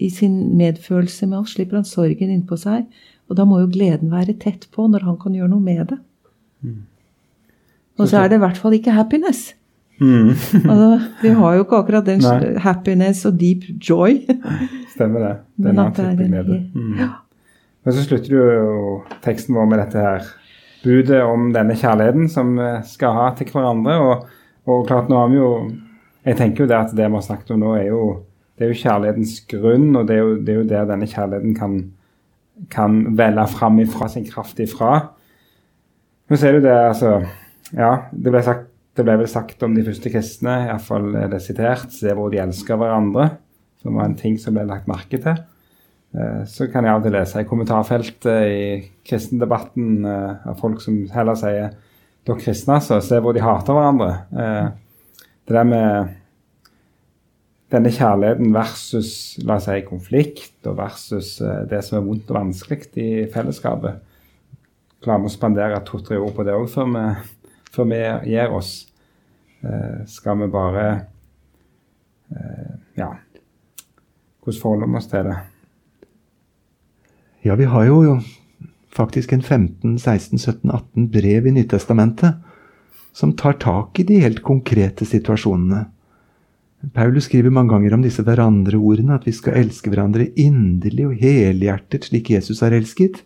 i 0.00 0.10
sin 0.10 0.56
medfølelse 0.56 1.26
med 1.26 1.38
oss, 1.38 1.56
slipper 1.56 1.80
han 1.80 1.88
sorgen 1.88 2.30
innpå 2.30 2.56
seg. 2.60 2.86
Og 3.28 3.36
da 3.38 3.46
må 3.46 3.60
jo 3.60 3.70
gleden 3.72 4.12
være 4.12 4.36
tett 4.38 4.68
på 4.74 4.86
når 4.90 5.04
han 5.06 5.18
kan 5.20 5.34
gjøre 5.34 5.50
noe 5.52 5.64
med 5.64 5.82
det. 5.92 5.98
Mm. 6.60 6.82
Og 8.00 8.08
så 8.08 8.22
er 8.22 8.30
det 8.30 8.38
i 8.38 8.44
hvert 8.44 8.58
fall 8.58 8.74
ikke 8.76 8.94
happiness. 8.96 9.50
Mm. 10.00 10.30
altså, 10.70 10.90
vi 11.22 11.32
har 11.36 11.56
jo 11.56 11.64
ikke 11.64 11.80
akkurat 11.84 12.06
den 12.06 12.22
Nei. 12.24 12.54
happiness 12.64 13.26
og 13.28 13.40
deep 13.40 13.66
joy. 13.88 14.22
Stemmer 14.94 15.26
det. 15.26 15.34
Den 15.56 15.74
Men 15.74 15.82
at 15.86 16.00
det 16.00 16.30
er 16.30 16.46
mm. 16.48 16.94
ja. 16.98 17.10
Men 17.84 17.96
så 17.96 18.04
slutter 18.04 18.36
jo 18.36 19.00
teksten 19.24 19.56
vår 19.56 19.68
med 19.68 19.80
dette 19.80 20.00
her 20.00 20.26
budet 20.84 21.20
om 21.24 21.50
denne 21.54 21.76
kjærligheten 21.76 22.28
som 22.32 22.52
vi 22.56 22.70
skal 22.88 23.16
ha 23.16 23.28
til 23.36 23.48
hverandre. 23.52 23.96
Og, 24.00 24.26
og, 24.68 24.82
klart, 24.88 25.08
nå 25.08 25.20
har 25.20 25.30
vi 25.32 25.40
jo 25.40 25.52
Jeg 26.20 26.36
tenker 26.36 26.64
jo 26.64 26.68
det 26.68 26.76
at 26.76 26.90
det 26.92 27.06
vi 27.06 27.16
har 27.16 27.22
snakket 27.24 27.54
om 27.54 27.62
nå, 27.62 27.70
er 27.80 27.86
jo, 27.88 28.00
det 28.58 28.66
er 28.66 28.68
jo 28.74 28.80
kjærlighetens 28.82 29.38
grunn, 29.48 29.86
og 29.96 30.02
det 30.04 30.18
er 30.18 30.18
jo, 30.20 30.34
det 30.36 30.52
er 30.52 30.58
jo 30.58 30.64
der 30.68 30.90
denne 30.90 31.06
kjærligheten 31.08 31.54
kan, 31.56 31.78
kan 32.68 32.98
velle 33.16 33.46
fram 33.48 33.78
ifra 33.80 34.08
sin 34.12 34.26
kraft 34.28 34.60
ifra. 34.60 34.98
Men 36.28 36.38
så 36.38 36.46
er 36.46 36.52
det 36.52 36.60
jo 36.60 36.66
det, 36.66 36.74
altså 36.90 37.14
Ja, 37.72 37.90
det 38.12 38.34
ble, 38.34 38.42
sagt, 38.44 38.68
det 39.00 39.06
ble 39.08 39.16
vel 39.22 39.30
sagt 39.32 39.62
om 39.64 39.72
de 39.72 39.84
første 39.86 40.12
kristne, 40.12 40.58
iallfall 40.66 41.14
er 41.16 41.30
det 41.32 41.40
sitert, 41.40 41.88
se 41.96 42.12
hvor 42.16 42.28
de 42.32 42.42
elsker 42.42 42.76
hverandre, 42.76 43.30
som 43.80 43.96
var 43.96 44.10
en 44.10 44.18
ting 44.18 44.36
som 44.40 44.52
ble 44.52 44.66
lagt 44.68 44.90
merke 44.90 45.16
til. 45.22 45.38
Eh, 46.12 46.42
så 46.50 46.66
kan 46.68 46.84
jeg 46.84 46.92
av 46.92 47.00
og 47.00 47.06
til 47.06 47.14
lese 47.14 47.40
i 47.40 47.46
kommentarfeltet 47.48 48.50
i 48.50 48.64
kristendebatten 49.06 50.04
eh, 50.04 50.48
av 50.50 50.58
folk 50.60 50.82
som 50.84 50.98
heller 51.14 51.38
sier 51.38 51.70
dere 52.26 52.42
kristne, 52.42 52.76
altså, 52.76 52.98
se 53.00 53.20
hvor 53.22 53.32
de 53.32 53.44
hater 53.44 53.78
hverandre. 53.78 54.10
Eh, 54.34 55.22
det 55.48 55.56
der 55.56 55.70
med 55.70 56.16
denne 57.72 57.94
kjærligheten 57.94 58.52
versus 58.52 59.38
la 59.46 59.56
oss 59.56 59.70
si, 59.70 59.78
konflikt 59.86 60.66
og 60.66 60.76
versus 60.82 61.36
det 61.70 61.80
som 61.86 62.00
er 62.00 62.04
vondt 62.04 62.32
og 62.34 62.40
vanskelig 62.40 62.90
i 62.98 63.10
fellesskapet. 63.30 64.02
Klarer 65.00 65.22
vi 65.22 65.30
å 65.30 65.32
spandere 65.32 65.78
to-tre 65.86 66.18
ord 66.18 66.34
på 66.36 66.44
det 66.44 66.58
òg 66.58 66.66
før, 66.68 67.86
vi 67.86 68.00
gir 68.26 68.50
oss? 68.52 68.89
Skal 70.08 70.38
vi 70.40 70.46
bare 70.52 70.84
Ja, 72.96 73.10
hvordan 74.40 74.60
forholder 74.62 74.88
vi 74.88 75.00
oss 75.00 75.08
til 75.10 75.26
det? 75.26 75.38
Ja, 77.44 77.56
vi 77.58 77.66
har 77.68 77.84
jo 77.88 78.20
faktisk 78.92 79.32
en 79.32 79.42
15, 79.42 79.98
16, 79.98 80.38
17, 80.38 80.70
18 80.70 81.08
brev 81.12 81.46
i 81.46 81.54
Nyttestamentet 81.56 82.40
som 83.12 83.32
tar 83.32 83.52
tak 83.52 83.98
i 83.98 84.06
de 84.06 84.20
helt 84.22 84.42
konkrete 84.46 85.06
situasjonene. 85.08 85.86
Paulus 86.96 87.26
skriver 87.28 87.52
mange 87.52 87.74
ganger 87.74 87.94
om 87.96 88.04
disse 88.04 88.22
hverandre-ordene, 88.24 89.18
at 89.18 89.26
vi 89.28 89.34
skal 89.36 89.58
elske 89.60 89.90
hverandre 89.92 90.30
inderlig 90.40 91.08
og 91.10 91.16
helhjertet, 91.20 92.06
slik 92.08 92.30
Jesus 92.32 92.62
har 92.64 92.72
elsket. 92.76 93.20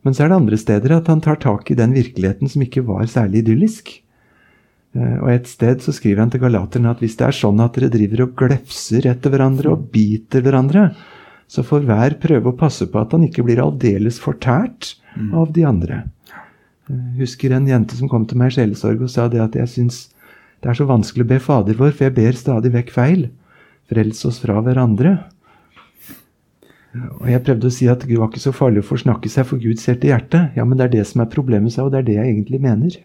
Men 0.00 0.16
så 0.16 0.24
er 0.24 0.32
det 0.32 0.38
andre 0.38 0.60
steder 0.60 0.94
at 0.96 1.10
han 1.12 1.20
tar 1.20 1.40
tak 1.42 1.68
i 1.68 1.76
den 1.76 1.92
virkeligheten 1.92 2.48
som 2.48 2.64
ikke 2.64 2.86
var 2.86 3.04
særlig 3.10 3.42
idyllisk. 3.42 3.92
Eh, 4.96 5.16
og 5.20 5.30
Et 5.32 5.46
sted 5.46 5.82
så 5.84 5.94
skriver 5.94 6.24
han 6.24 6.32
til 6.32 6.42
galaterne 6.42 6.90
at 6.90 7.02
hvis 7.02 7.16
det 7.18 7.28
er 7.28 7.36
sånn 7.36 7.62
at 7.62 7.76
dere 7.76 7.92
driver 7.92 8.26
og 8.26 8.36
glefser 8.42 9.06
etter 9.10 9.32
hverandre 9.32 9.74
og 9.74 9.88
biter 9.94 10.44
hverandre, 10.44 10.90
så 11.50 11.64
får 11.66 11.86
hver 11.86 12.16
prøve 12.22 12.52
å 12.52 12.58
passe 12.58 12.86
på 12.86 13.00
at 13.00 13.14
han 13.16 13.26
ikke 13.26 13.44
blir 13.46 13.62
aldeles 13.62 14.20
fortært 14.22 14.94
mm. 15.16 15.32
av 15.34 15.50
de 15.54 15.66
andre. 15.66 16.04
Jeg 16.90 17.18
husker 17.22 17.54
en 17.54 17.68
jente 17.70 17.98
som 17.98 18.10
kom 18.10 18.24
til 18.26 18.38
meg 18.38 18.52
i 18.52 18.58
sjelesorg 18.58 19.02
og 19.06 19.10
sa 19.10 19.26
det 19.30 19.42
at 19.42 19.58
jeg 19.58 19.70
syns 19.70 20.04
det 20.60 20.70
er 20.70 20.76
så 20.76 20.86
vanskelig 20.88 21.24
å 21.24 21.30
be 21.30 21.38
Fader 21.40 21.76
vår, 21.78 21.92
for 21.96 22.06
jeg 22.06 22.16
ber 22.18 22.36
stadig 22.36 22.72
vekk 22.74 22.90
feil. 22.92 23.28
Frels 23.90 24.20
oss 24.28 24.40
fra 24.42 24.58
hverandre. 24.62 25.14
Og 27.20 27.28
Jeg 27.30 27.42
prøvde 27.46 27.70
å 27.70 27.72
si 27.72 27.86
at 27.88 28.04
Gud 28.04 28.18
var 28.20 28.28
ikke 28.28 28.42
så 28.42 28.52
farlig 28.52 28.82
å 28.82 28.88
forsnakke 28.90 29.30
seg, 29.32 29.46
for 29.48 29.62
Gud 29.62 29.80
ser 29.80 29.96
til 30.02 30.12
hjertet. 30.12 30.58
Ja, 30.58 30.66
men 30.66 30.76
det 30.76 30.88
er 30.88 30.96
det 30.98 31.06
som 31.08 31.22
er 31.22 31.30
problemet, 31.32 31.72
sa 31.72 31.86
og 31.86 31.94
det 31.94 32.02
er 32.02 32.08
det 32.08 32.18
jeg 32.18 32.34
egentlig 32.34 32.60
mener. 32.60 32.98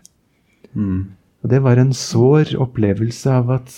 Mm. 0.74 1.16
Og 1.46 1.50
Det 1.52 1.60
var 1.62 1.78
en 1.78 1.92
sår 1.94 2.56
opplevelse 2.58 3.30
av 3.30 3.52
at 3.54 3.74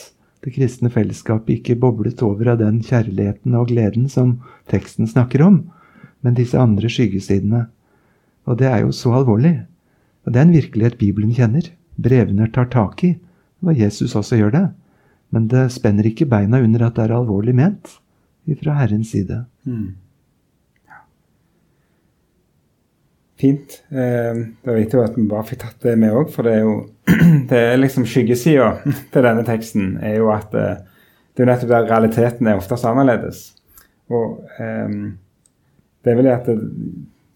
det 0.46 0.54
kristne 0.56 0.88
fellesskapet 0.88 1.58
ikke 1.58 1.76
boblet 1.82 2.22
over 2.24 2.54
av 2.54 2.62
den 2.62 2.78
kjærligheten 2.80 3.58
og 3.60 3.74
gleden 3.74 4.06
som 4.08 4.38
teksten 4.72 5.04
snakker 5.04 5.44
om, 5.44 5.58
men 6.24 6.38
disse 6.38 6.56
andre 6.56 6.88
skyggesidene. 6.88 7.66
Og 8.48 8.62
det 8.62 8.70
er 8.72 8.86
jo 8.86 8.96
så 8.96 9.18
alvorlig. 9.20 9.52
Og 10.24 10.32
det 10.32 10.40
er 10.40 10.48
en 10.48 10.56
virkelighet 10.56 10.96
Bibelen 11.02 11.36
kjenner. 11.36 11.68
Brevene 12.00 12.48
tar 12.56 12.72
tak 12.72 13.04
i, 13.04 13.18
og 13.60 13.76
Jesus 13.76 14.16
også 14.16 14.40
gjør 14.40 14.56
det. 14.56 14.66
Men 15.36 15.52
det 15.52 15.68
spenner 15.76 16.08
ikke 16.08 16.30
beina 16.32 16.64
under 16.64 16.88
at 16.88 16.96
det 16.96 17.10
er 17.10 17.18
alvorlig 17.20 17.58
ment 17.58 17.98
fra 18.64 18.78
Herrens 18.80 19.12
side. 19.12 19.44
Mm. 19.68 20.00
Fint. 23.38 23.82
Da 23.92 24.34
det 24.34 24.72
er 24.72 24.80
viktig 24.80 25.02
at 25.04 25.18
vi 25.18 25.28
bare 25.30 25.46
fikk 25.46 25.60
tatt 25.62 25.84
det 25.86 25.94
med 26.02 26.16
òg, 26.16 26.32
for 26.34 26.48
det 26.48 26.56
er 26.58 26.64
jo 26.66 26.78
det 27.50 27.60
er 27.60 27.80
liksom 27.80 28.08
skyggesida 28.10 28.72
til 29.14 29.26
denne 29.26 29.46
teksten 29.48 29.98
er 30.02 30.18
jo 30.20 30.32
at 30.34 30.56
eh, 30.58 30.80
det 31.38 31.46
er 31.46 31.52
nettopp 31.52 31.70
der 31.70 31.90
realiteten 31.92 32.50
er 32.50 32.58
oftest 32.58 32.86
annerledes. 32.90 33.42
Og 34.10 34.40
um, 34.58 35.18
det 36.02 36.12
er 36.12 36.18
vel 36.18 36.30
at 36.32 36.48
det, 36.50 36.56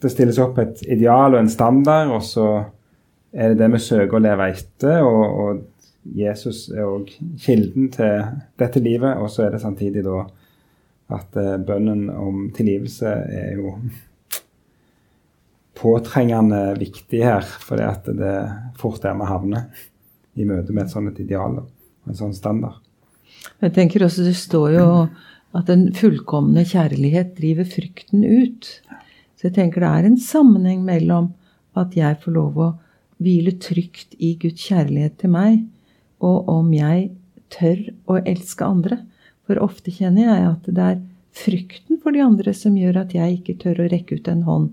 det, 0.01 0.09
stilles 0.09 0.39
opp 0.41 0.57
et 0.57 0.81
ideal 0.87 1.35
og 1.35 1.43
en 1.43 1.51
standard, 1.51 2.09
og 2.09 2.23
så 2.25 2.47
er 3.31 3.51
det 3.51 3.59
det 3.59 3.69
vi 3.75 3.81
søker 3.83 4.17
å 4.17 4.23
leve 4.23 4.47
etter. 4.55 5.05
Og, 5.05 5.21
og 5.43 6.07
Jesus 6.17 6.63
er 6.73 6.87
òg 6.87 7.11
kilden 7.43 7.91
til 7.93 8.25
dette 8.57 8.81
livet, 8.81 9.21
og 9.21 9.29
så 9.29 9.45
er 9.45 9.53
det 9.53 9.61
samtidig 9.61 10.01
da 10.07 10.23
at 11.13 11.37
uh, 11.37 11.59
bønnen 11.61 12.07
om 12.09 12.47
tilgivelse 12.57 13.13
er 13.37 13.53
jo 13.59 13.75
påtrengende 15.81 16.75
viktig 16.77 17.23
her, 17.25 17.45
fordi 17.65 17.87
at 17.87 18.07
det 18.17 18.35
fort 18.79 19.01
der 19.03 19.17
vi 19.17 19.27
havner 19.29 19.83
i 20.37 20.45
møte 20.47 20.73
med 20.73 20.85
et 20.85 20.93
sånt 20.93 21.19
ideal 21.19 21.59
og 21.63 22.09
en 22.09 22.17
sånn 22.17 22.35
standard. 22.37 22.79
Jeg 23.61 23.73
tenker 23.73 24.05
også 24.05 24.25
Det 24.27 24.37
står 24.37 24.69
jo 24.77 24.87
at 25.57 25.67
den 25.67 25.89
fullkomne 25.97 26.63
kjærlighet 26.67 27.33
driver 27.37 27.67
frykten 27.67 28.23
ut. 28.23 28.67
Så 29.35 29.49
jeg 29.49 29.57
tenker 29.57 29.83
det 29.83 29.91
er 29.91 30.07
en 30.07 30.19
sammenheng 30.21 30.83
mellom 30.87 31.31
at 31.77 31.95
jeg 31.97 32.19
får 32.23 32.35
lov 32.35 32.59
å 32.59 32.69
hvile 33.21 33.53
trygt 33.61 34.15
i 34.19 34.35
Guds 34.41 34.63
kjærlighet 34.69 35.19
til 35.21 35.33
meg, 35.33 35.63
og 36.21 36.49
om 36.49 36.71
jeg 36.73 37.11
tør 37.53 37.83
å 38.09 38.19
elske 38.21 38.65
andre. 38.65 39.01
For 39.47 39.61
ofte 39.61 39.93
kjenner 39.93 40.29
jeg 40.29 40.47
at 40.47 40.69
det 40.69 40.85
er 40.85 41.01
frykten 41.35 41.99
for 42.01 42.15
de 42.15 42.23
andre 42.23 42.53
som 42.55 42.77
gjør 42.77 43.03
at 43.03 43.13
jeg 43.15 43.39
ikke 43.39 43.59
tør 43.61 43.83
å 43.83 43.89
rekke 43.91 44.19
ut 44.19 44.29
en 44.31 44.45
hånd. 44.47 44.71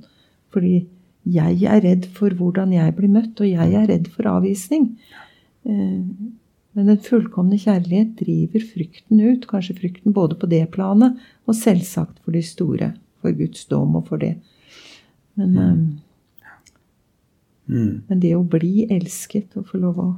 Fordi 0.55 0.87
jeg 1.29 1.64
er 1.69 1.83
redd 1.85 2.09
for 2.17 2.35
hvordan 2.35 2.73
jeg 2.75 2.95
blir 2.97 3.11
møtt, 3.12 3.41
og 3.41 3.49
jeg 3.49 3.75
er 3.77 3.88
redd 3.91 4.11
for 4.14 4.29
avvisning. 4.31 4.91
Eh, 5.69 6.05
men 6.79 6.91
den 6.93 7.01
fullkomne 7.03 7.59
kjærlighet 7.59 8.14
driver 8.21 8.64
frykten 8.73 9.23
ut. 9.25 9.47
Kanskje 9.51 9.79
frykten 9.81 10.14
både 10.14 10.38
på 10.38 10.49
det 10.51 10.62
planet 10.75 11.19
og 11.49 11.57
selvsagt 11.59 12.21
for 12.23 12.37
de 12.37 12.43
store. 12.47 12.93
For 13.19 13.35
Guds 13.35 13.64
dom 13.67 13.97
og 13.99 14.07
for 14.07 14.23
det. 14.23 14.37
Men, 15.38 15.57
mm. 15.57 15.81
mm. 17.67 17.95
men 18.07 18.23
det 18.23 18.35
å 18.37 18.45
bli 18.47 18.87
elsket 18.95 19.57
og 19.59 19.67
få 19.73 19.81
lov 19.83 19.99
å 20.03 20.09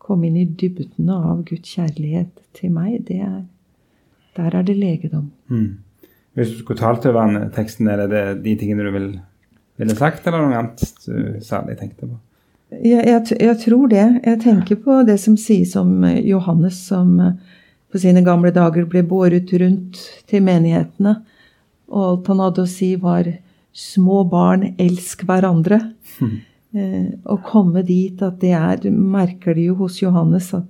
komme 0.00 0.28
inn 0.28 0.36
i 0.40 0.44
dybdene 0.44 1.16
av 1.16 1.46
Guds 1.48 1.72
kjærlighet 1.76 2.42
til 2.56 2.74
meg, 2.74 3.06
det 3.08 3.20
er, 3.24 3.40
der 4.36 4.56
er 4.58 4.66
det 4.66 4.76
legedom. 4.76 5.30
Mm. 5.48 5.78
Hvis 6.36 6.52
du 6.52 6.60
skulle 6.60 6.80
talt 6.80 7.08
over 7.08 7.48
teksten, 7.56 7.88
er 7.88 8.04
det 8.10 8.24
de 8.44 8.54
tingene 8.60 8.84
du 8.86 8.92
vil 8.94 9.10
ville 9.80 9.96
sagt, 9.98 10.26
eller 10.26 10.44
noe 10.44 10.58
annet 10.58 10.84
du 11.06 11.40
særlig 11.44 11.78
tenkte 11.80 12.08
på? 12.08 12.18
Jeg, 12.70 13.02
jeg, 13.02 13.38
jeg, 13.40 13.56
tror 13.64 13.88
det. 13.90 14.04
Jeg 14.22 14.40
tenker 14.44 14.78
på 14.78 15.00
det 15.06 15.16
som 15.18 15.36
sies 15.40 15.74
om 15.78 16.04
eh, 16.06 16.20
Johannes, 16.28 16.78
som 16.86 17.16
eh, 17.18 17.56
på 17.90 17.98
sine 17.98 18.22
gamle 18.26 18.52
dager 18.54 18.86
ble 18.86 19.02
båret 19.06 19.50
rundt 19.58 19.98
til 20.30 20.44
menighetene. 20.46 21.16
Og 21.90 22.04
alt 22.06 22.30
han 22.30 22.42
hadde 22.44 22.62
å 22.62 22.70
si, 22.70 22.92
var 22.94 23.26
'små 23.74 24.22
barn, 24.30 24.74
elsk 24.78 25.24
hverandre'. 25.26 25.80
Mm. 26.22 26.36
Eh, 26.70 27.06
å 27.26 27.36
komme 27.42 27.82
dit 27.82 28.20
at 28.22 28.38
det 28.38 28.52
er 28.54 28.76
Du 28.78 28.90
merker 28.94 29.54
det 29.54 29.64
jo 29.64 29.74
hos 29.82 29.98
Johannes 30.02 30.52
at 30.54 30.68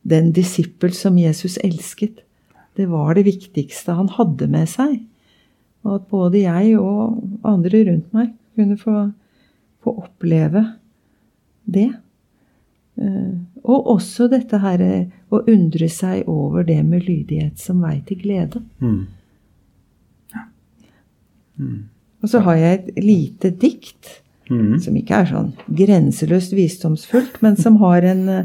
den 0.00 0.32
disippel 0.32 0.92
som 0.96 1.18
Jesus 1.20 1.58
elsket, 1.60 2.22
det 2.76 2.86
var 2.88 3.14
det 3.14 3.26
viktigste 3.28 3.92
han 3.92 4.08
hadde 4.08 4.48
med 4.48 4.68
seg. 4.68 5.02
Og 5.84 6.00
at 6.00 6.08
både 6.08 6.44
jeg 6.46 6.78
og 6.80 7.20
andre 7.44 7.84
rundt 7.90 8.08
meg 8.16 8.32
kunne 8.54 8.78
få, 8.80 9.10
få 9.84 9.94
oppleve 10.04 10.64
det. 11.64 11.90
Eh, 13.00 13.34
og 13.64 13.90
også 13.96 14.28
dette 14.32 14.60
her 14.62 14.82
eh, 14.84 15.06
å 15.34 15.42
undre 15.50 15.88
seg 15.90 16.28
over 16.30 16.66
det 16.66 16.80
med 16.86 17.06
lydighet 17.08 17.58
som 17.60 17.82
vei 17.84 17.98
til 18.06 18.20
glede. 18.22 18.62
Mm. 18.80 19.06
Og 22.24 22.30
så 22.30 22.40
har 22.42 22.58
jeg 22.58 22.78
et 22.78 23.02
lite 23.04 23.50
dikt 23.62 24.20
Mm. 24.50 24.76
som 24.76 24.92
ikke 24.92 25.22
er 25.22 25.28
sånn 25.30 25.52
grenseløst 25.72 26.52
visdomsfullt, 26.52 27.38
men 27.40 27.54
som 27.56 27.78
har 27.80 28.04
en, 28.04 28.28
eh, 28.28 28.44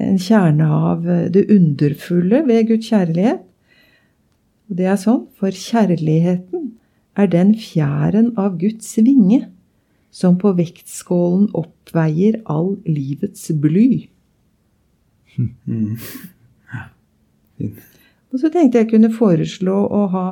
en 0.00 0.16
kjerne 0.16 0.64
av 0.64 1.04
det 1.04 1.42
underfulle 1.52 2.40
ved 2.46 2.68
Guds 2.70 2.88
kjærlighet. 2.88 3.42
Og 4.70 4.76
det 4.76 4.86
er 4.86 4.96
sånn, 4.96 5.26
for 5.36 5.50
kjærligheten 5.50 6.70
er 7.16 7.30
den 7.30 7.54
fjæren 7.58 8.32
av 8.38 8.58
Guds 8.60 8.96
vinge 8.98 9.44
som 10.10 10.38
på 10.38 10.52
vektskålen 10.58 11.48
oppveier 11.54 12.40
all 12.50 12.74
livets 12.86 13.50
bly. 13.62 14.08
Mm. 15.38 15.96
Ja. 16.70 16.88
Og 18.30 18.42
så 18.42 18.50
tenkte 18.52 18.82
jeg 18.82 18.90
kunne 18.90 19.12
foreslå 19.14 19.76
å 19.86 20.04
ha 20.14 20.26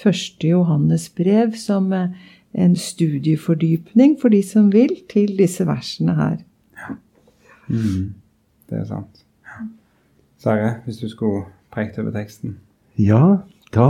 første 0.00 0.50
Johannes 0.50 1.08
brev 1.14 1.54
som 1.58 1.92
eh, 1.94 2.10
en 2.52 2.74
studiefordypning 2.76 4.16
for 4.20 4.32
de 4.34 4.42
som 4.42 4.72
vil, 4.74 4.96
til 5.10 5.36
disse 5.38 5.66
versene 5.68 6.16
her. 6.18 6.38
Mm. 7.70 8.14
Det 8.70 8.80
er 8.80 8.86
sant. 8.88 9.22
Sverre, 10.40 10.80
hvis 10.86 10.98
du 10.98 11.06
skulle 11.10 11.44
prekt 11.70 11.98
over 12.00 12.14
teksten. 12.14 12.56
Ja, 12.98 13.42
da 13.74 13.86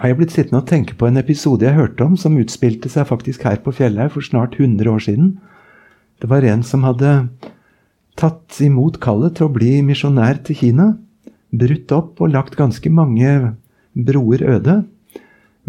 har 0.00 0.10
jeg 0.10 0.18
blitt 0.18 0.32
sittende 0.34 0.58
og 0.64 0.68
tenke 0.70 0.96
på 0.98 1.06
en 1.06 1.20
episode 1.20 1.62
jeg 1.62 1.76
hørte 1.76 2.02
om, 2.02 2.16
som 2.18 2.38
utspilte 2.40 2.90
seg 2.90 3.06
faktisk 3.06 3.44
her 3.46 3.60
på 3.62 3.72
Fjellhaug 3.76 4.16
for 4.16 4.26
snart 4.26 4.56
100 4.58 4.90
år 4.90 5.02
siden. 5.06 5.34
Det 6.18 6.30
var 6.30 6.42
en 6.46 6.64
som 6.66 6.82
hadde 6.82 7.12
tatt 8.18 8.58
imot 8.60 8.98
kallet 9.02 9.36
til 9.38 9.46
å 9.46 9.54
bli 9.54 9.78
misjonær 9.86 10.42
til 10.46 10.58
Kina. 10.58 10.88
Brutt 11.54 11.94
opp 11.94 12.18
og 12.20 12.34
lagt 12.34 12.58
ganske 12.58 12.90
mange 12.90 13.54
broer 13.94 14.42
øde. 14.56 14.80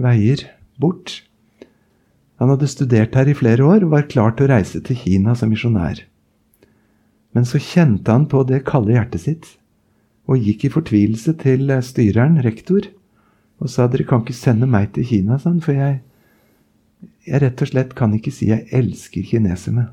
Veier 0.02 0.42
bort. 0.82 1.22
Han 2.42 2.50
hadde 2.50 2.70
studert 2.72 3.14
her 3.14 3.30
i 3.30 3.38
flere 3.38 3.62
år 3.62 3.86
og 3.86 3.94
var 3.94 4.10
klar 4.10 4.34
til 4.34 4.48
å 4.48 4.56
reise 4.56 4.82
til 4.82 4.98
Kina 4.98 5.36
som 5.38 5.54
misjonær. 5.54 6.02
Men 7.38 7.46
så 7.46 7.62
kjente 7.62 8.10
han 8.10 8.26
på 8.26 8.42
det 8.50 8.64
kalde 8.66 8.96
hjertet 8.96 9.24
sitt, 9.24 9.46
og 10.26 10.42
gikk 10.42 10.66
i 10.66 10.74
fortvilelse 10.74 11.36
til 11.40 11.70
styreren, 11.86 12.42
rektor, 12.44 12.90
og 13.62 13.70
sa 13.70 13.86
dere 13.88 14.08
kan 14.10 14.24
ikke 14.24 14.36
sende 14.36 14.70
meg 14.70 14.90
til 14.96 15.06
Kina, 15.06 15.38
han, 15.44 15.60
for 15.62 15.78
jeg, 15.78 16.00
jeg 17.28 17.42
rett 17.44 17.62
og 17.62 17.70
slett 17.70 17.94
kan 17.98 18.16
ikke 18.18 18.34
si 18.34 18.50
jeg 18.50 18.66
elsker 18.74 19.28
kineserne. 19.28 19.92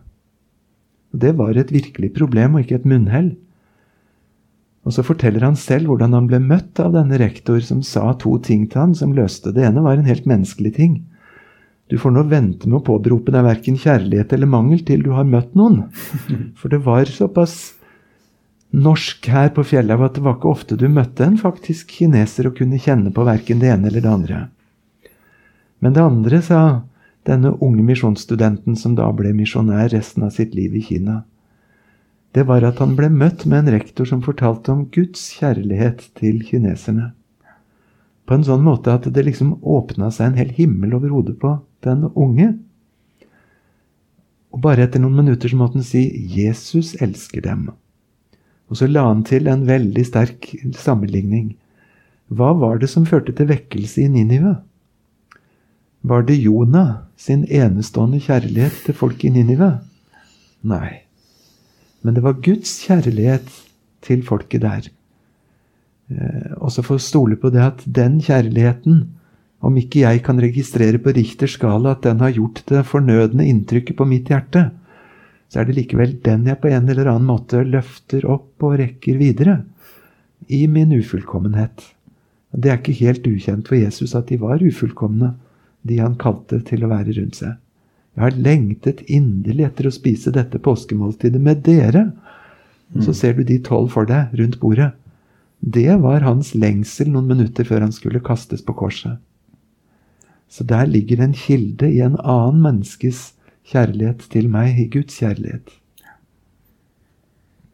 Og 1.12 1.20
Det 1.24 1.34
var 1.36 1.56
et 1.56 1.72
virkelig 1.72 2.14
problem, 2.16 2.56
og 2.56 2.64
ikke 2.64 2.80
et 2.80 2.88
munnhell. 2.88 3.34
Og 4.88 4.94
så 4.96 5.04
forteller 5.04 5.44
han 5.44 5.56
selv 5.58 5.90
hvordan 5.90 6.16
han 6.16 6.28
ble 6.30 6.40
møtt 6.40 6.80
av 6.80 6.94
denne 6.96 7.18
rektor 7.20 7.60
som 7.64 7.82
sa 7.84 8.14
to 8.16 8.38
ting 8.40 8.64
til 8.70 8.86
han 8.86 8.94
som 8.96 9.12
løste 9.12 9.52
det. 9.52 9.66
ene 9.68 9.84
var 9.84 9.98
en 9.98 10.08
helt 10.08 10.28
menneskelig 10.28 10.74
ting. 10.78 11.02
Du 11.88 11.96
får 12.00 12.12
nå 12.12 12.22
vente 12.28 12.68
med 12.68 12.80
å 12.80 12.84
påberope 12.84 13.32
deg 13.32 13.44
verken 13.44 13.76
kjærlighet 13.80 14.32
eller 14.32 14.48
mangel 14.48 14.80
til 14.84 15.04
du 15.04 15.12
har 15.16 15.28
møtt 15.28 15.54
noen. 15.56 15.88
For 16.58 16.72
det 16.72 16.80
var 16.84 17.08
såpass 17.08 17.77
norsk 18.70 19.28
her 19.32 19.48
på 19.56 19.64
fjellet 19.64 19.98
var 19.98 20.10
at 20.10 20.18
det 20.18 20.24
var 20.24 20.36
ikke 20.36 20.52
ofte 20.52 20.76
du 20.76 20.88
møtte 20.92 21.24
en 21.24 21.38
faktisk 21.40 21.94
kineser 21.98 22.50
og 22.50 22.58
kunne 22.58 22.80
kjenne 22.82 23.12
på 23.14 23.24
verken 23.24 23.62
det 23.62 23.72
ene 23.72 23.88
eller 23.88 24.04
det 24.04 24.12
andre. 24.12 24.40
Men 25.78 25.94
det 25.94 26.02
andre, 26.02 26.42
sa 26.42 26.60
denne 27.28 27.54
unge 27.64 27.84
misjonsstudenten 27.86 28.76
som 28.76 28.94
da 28.98 29.08
ble 29.12 29.32
misjonær 29.36 29.90
resten 29.92 30.26
av 30.26 30.34
sitt 30.36 30.54
liv 30.56 30.76
i 30.76 30.82
Kina, 30.84 31.22
det 32.36 32.44
var 32.48 32.64
at 32.66 32.80
han 32.82 32.92
ble 32.96 33.08
møtt 33.08 33.46
med 33.48 33.64
en 33.64 33.72
rektor 33.78 34.08
som 34.08 34.20
fortalte 34.22 34.72
om 34.72 34.84
Guds 34.92 35.22
kjærlighet 35.38 36.10
til 36.18 36.42
kineserne. 36.44 37.12
På 38.28 38.36
en 38.36 38.44
sånn 38.44 38.64
måte 38.66 38.92
at 38.92 39.08
det 39.08 39.24
liksom 39.24 39.56
åpna 39.64 40.10
seg 40.12 40.28
en 40.28 40.40
hel 40.42 40.52
himmel 40.52 40.92
over 40.98 41.14
hodet 41.14 41.38
på 41.40 41.54
den 41.86 42.04
unge. 42.12 42.50
Og 44.52 44.60
bare 44.64 44.84
etter 44.84 45.00
noen 45.00 45.16
minutter 45.16 45.48
så 45.48 45.56
måtte 45.56 45.80
han 45.80 45.88
si 45.88 46.04
'Jesus 46.04 46.94
elsker 47.00 47.40
dem'. 47.40 47.70
Og 48.68 48.80
så 48.80 48.88
la 48.88 49.06
han 49.08 49.24
til 49.24 49.48
en 49.48 49.64
veldig 49.68 50.04
sterk 50.06 50.50
sammenligning. 50.76 51.54
Hva 52.28 52.52
var 52.60 52.80
det 52.80 52.90
som 52.92 53.06
førte 53.08 53.32
til 53.32 53.48
vekkelse 53.48 54.04
i 54.04 54.10
Ninive? 54.12 54.58
Var 56.08 56.26
det 56.28 56.36
Jonah 56.38 57.08
sin 57.16 57.46
enestående 57.48 58.20
kjærlighet 58.22 58.84
til 58.84 58.96
folk 58.96 59.24
i 59.24 59.32
Ninive? 59.32 59.72
Nei. 60.68 61.08
Men 62.04 62.14
det 62.14 62.22
var 62.22 62.38
Guds 62.44 62.76
kjærlighet 62.84 63.48
til 64.04 64.22
folket 64.26 64.62
der. 64.62 64.90
Eh, 66.08 66.52
også 66.56 66.84
få 66.84 66.98
stole 67.02 67.36
på 67.36 67.50
det 67.52 67.64
at 67.64 67.82
den 67.84 68.20
kjærligheten, 68.24 69.06
om 69.60 69.76
ikke 69.76 70.04
jeg 70.04 70.22
kan 70.22 70.38
registrere 70.40 71.00
på 71.02 71.12
Richters 71.16 71.56
skala 71.58 71.96
at 71.96 72.04
den 72.06 72.20
har 72.20 72.30
gjort 72.36 72.62
det 72.68 72.84
fornødne 72.86 73.48
inntrykket 73.48 73.96
på 73.96 74.06
mitt 74.06 74.30
hjerte, 74.30 74.68
så 75.48 75.60
er 75.60 75.68
det 75.68 75.78
likevel 75.78 76.16
den 76.24 76.46
jeg 76.48 76.60
på 76.60 76.70
en 76.70 76.90
eller 76.92 77.08
annen 77.08 77.28
måte 77.28 77.62
løfter 77.64 78.26
opp 78.28 78.64
og 78.64 78.76
rekker 78.80 79.16
videre. 79.20 79.62
I 80.48 80.66
min 80.70 80.92
ufullkommenhet. 80.92 81.82
Det 82.52 82.70
er 82.70 82.80
ikke 82.80 82.96
helt 83.00 83.26
ukjent 83.28 83.68
for 83.68 83.76
Jesus 83.76 84.14
at 84.16 84.28
de 84.28 84.38
var 84.40 84.62
ufullkomne, 84.64 85.34
de 85.88 85.98
han 86.00 86.16
kalte 86.20 86.60
til 86.68 86.84
å 86.84 86.92
være 86.92 87.16
rundt 87.16 87.40
seg. 87.40 87.56
Jeg 88.16 88.24
har 88.24 88.40
lengtet 88.44 89.02
inderlig 89.06 89.68
etter 89.68 89.88
å 89.88 89.94
spise 89.94 90.32
dette 90.34 90.58
påskemåltidet 90.58 91.40
med 91.40 91.62
dere. 91.66 92.08
Så 93.04 93.14
ser 93.14 93.36
du 93.36 93.44
de 93.46 93.60
tolv 93.62 93.92
for 93.94 94.08
deg 94.08 94.32
rundt 94.40 94.58
bordet. 94.60 94.90
Det 95.60 95.92
var 96.02 96.26
hans 96.26 96.54
lengsel 96.54 97.12
noen 97.12 97.28
minutter 97.30 97.66
før 97.68 97.84
han 97.84 97.94
skulle 97.94 98.22
kastes 98.24 98.64
på 98.64 98.74
korset. 98.78 99.18
Så 100.48 100.64
der 100.64 100.88
ligger 100.88 101.20
en 101.22 101.36
kilde 101.36 101.90
i 101.92 102.00
en 102.02 102.16
annen 102.18 102.62
menneskes 102.64 103.34
kjærlighet 103.68 104.24
til 104.32 104.48
meg, 104.52 104.78
i 104.80 104.88
Guds 104.92 105.20
kjærlighet. 105.20 105.74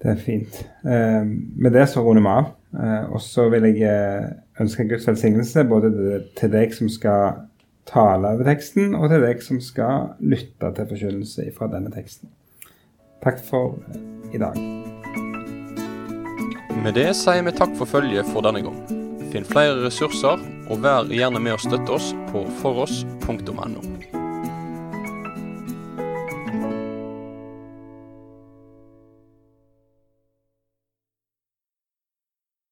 Det 0.05 0.13
er 0.13 0.21
fint. 0.21 0.61
Eh, 0.85 1.25
med 1.25 1.73
det 1.73 1.87
så 1.89 2.03
runder 2.05 2.23
vi 2.23 2.29
av. 2.29 2.53
Eh, 2.75 3.13
og 3.15 3.23
så 3.23 3.49
vil 3.53 3.65
jeg 3.71 3.87
eh, 3.89 4.33
ønske 4.61 4.89
Guds 4.91 5.07
velsignelse 5.09 5.65
både 5.71 5.93
til 6.37 6.53
deg 6.53 6.75
som 6.77 6.91
skal 6.93 7.45
tale 7.89 8.35
over 8.35 8.49
teksten, 8.49 8.95
og 8.97 9.09
til 9.13 9.25
deg 9.25 9.41
som 9.45 9.61
skal 9.65 10.15
lytte 10.21 10.73
til 10.77 10.91
forkynnelse 10.93 11.49
fra 11.57 11.71
denne 11.73 11.93
teksten. 11.95 12.33
Takk 13.25 13.41
for 13.41 13.79
i 14.35 14.41
dag. 14.41 14.59
Med 16.85 16.99
det 16.99 17.15
sier 17.17 17.45
vi 17.47 17.57
takk 17.57 17.73
for 17.79 17.89
følget 17.89 18.29
for 18.29 18.45
denne 18.45 18.61
gang. 18.65 18.77
Finn 19.33 19.49
flere 19.49 19.81
ressurser, 19.87 20.43
og 20.69 20.85
vær 20.85 21.09
gjerne 21.09 21.41
med 21.41 21.57
å 21.57 21.63
støtte 21.65 21.97
oss 21.97 22.13
på 22.29 22.45
foross.no. 22.61 23.94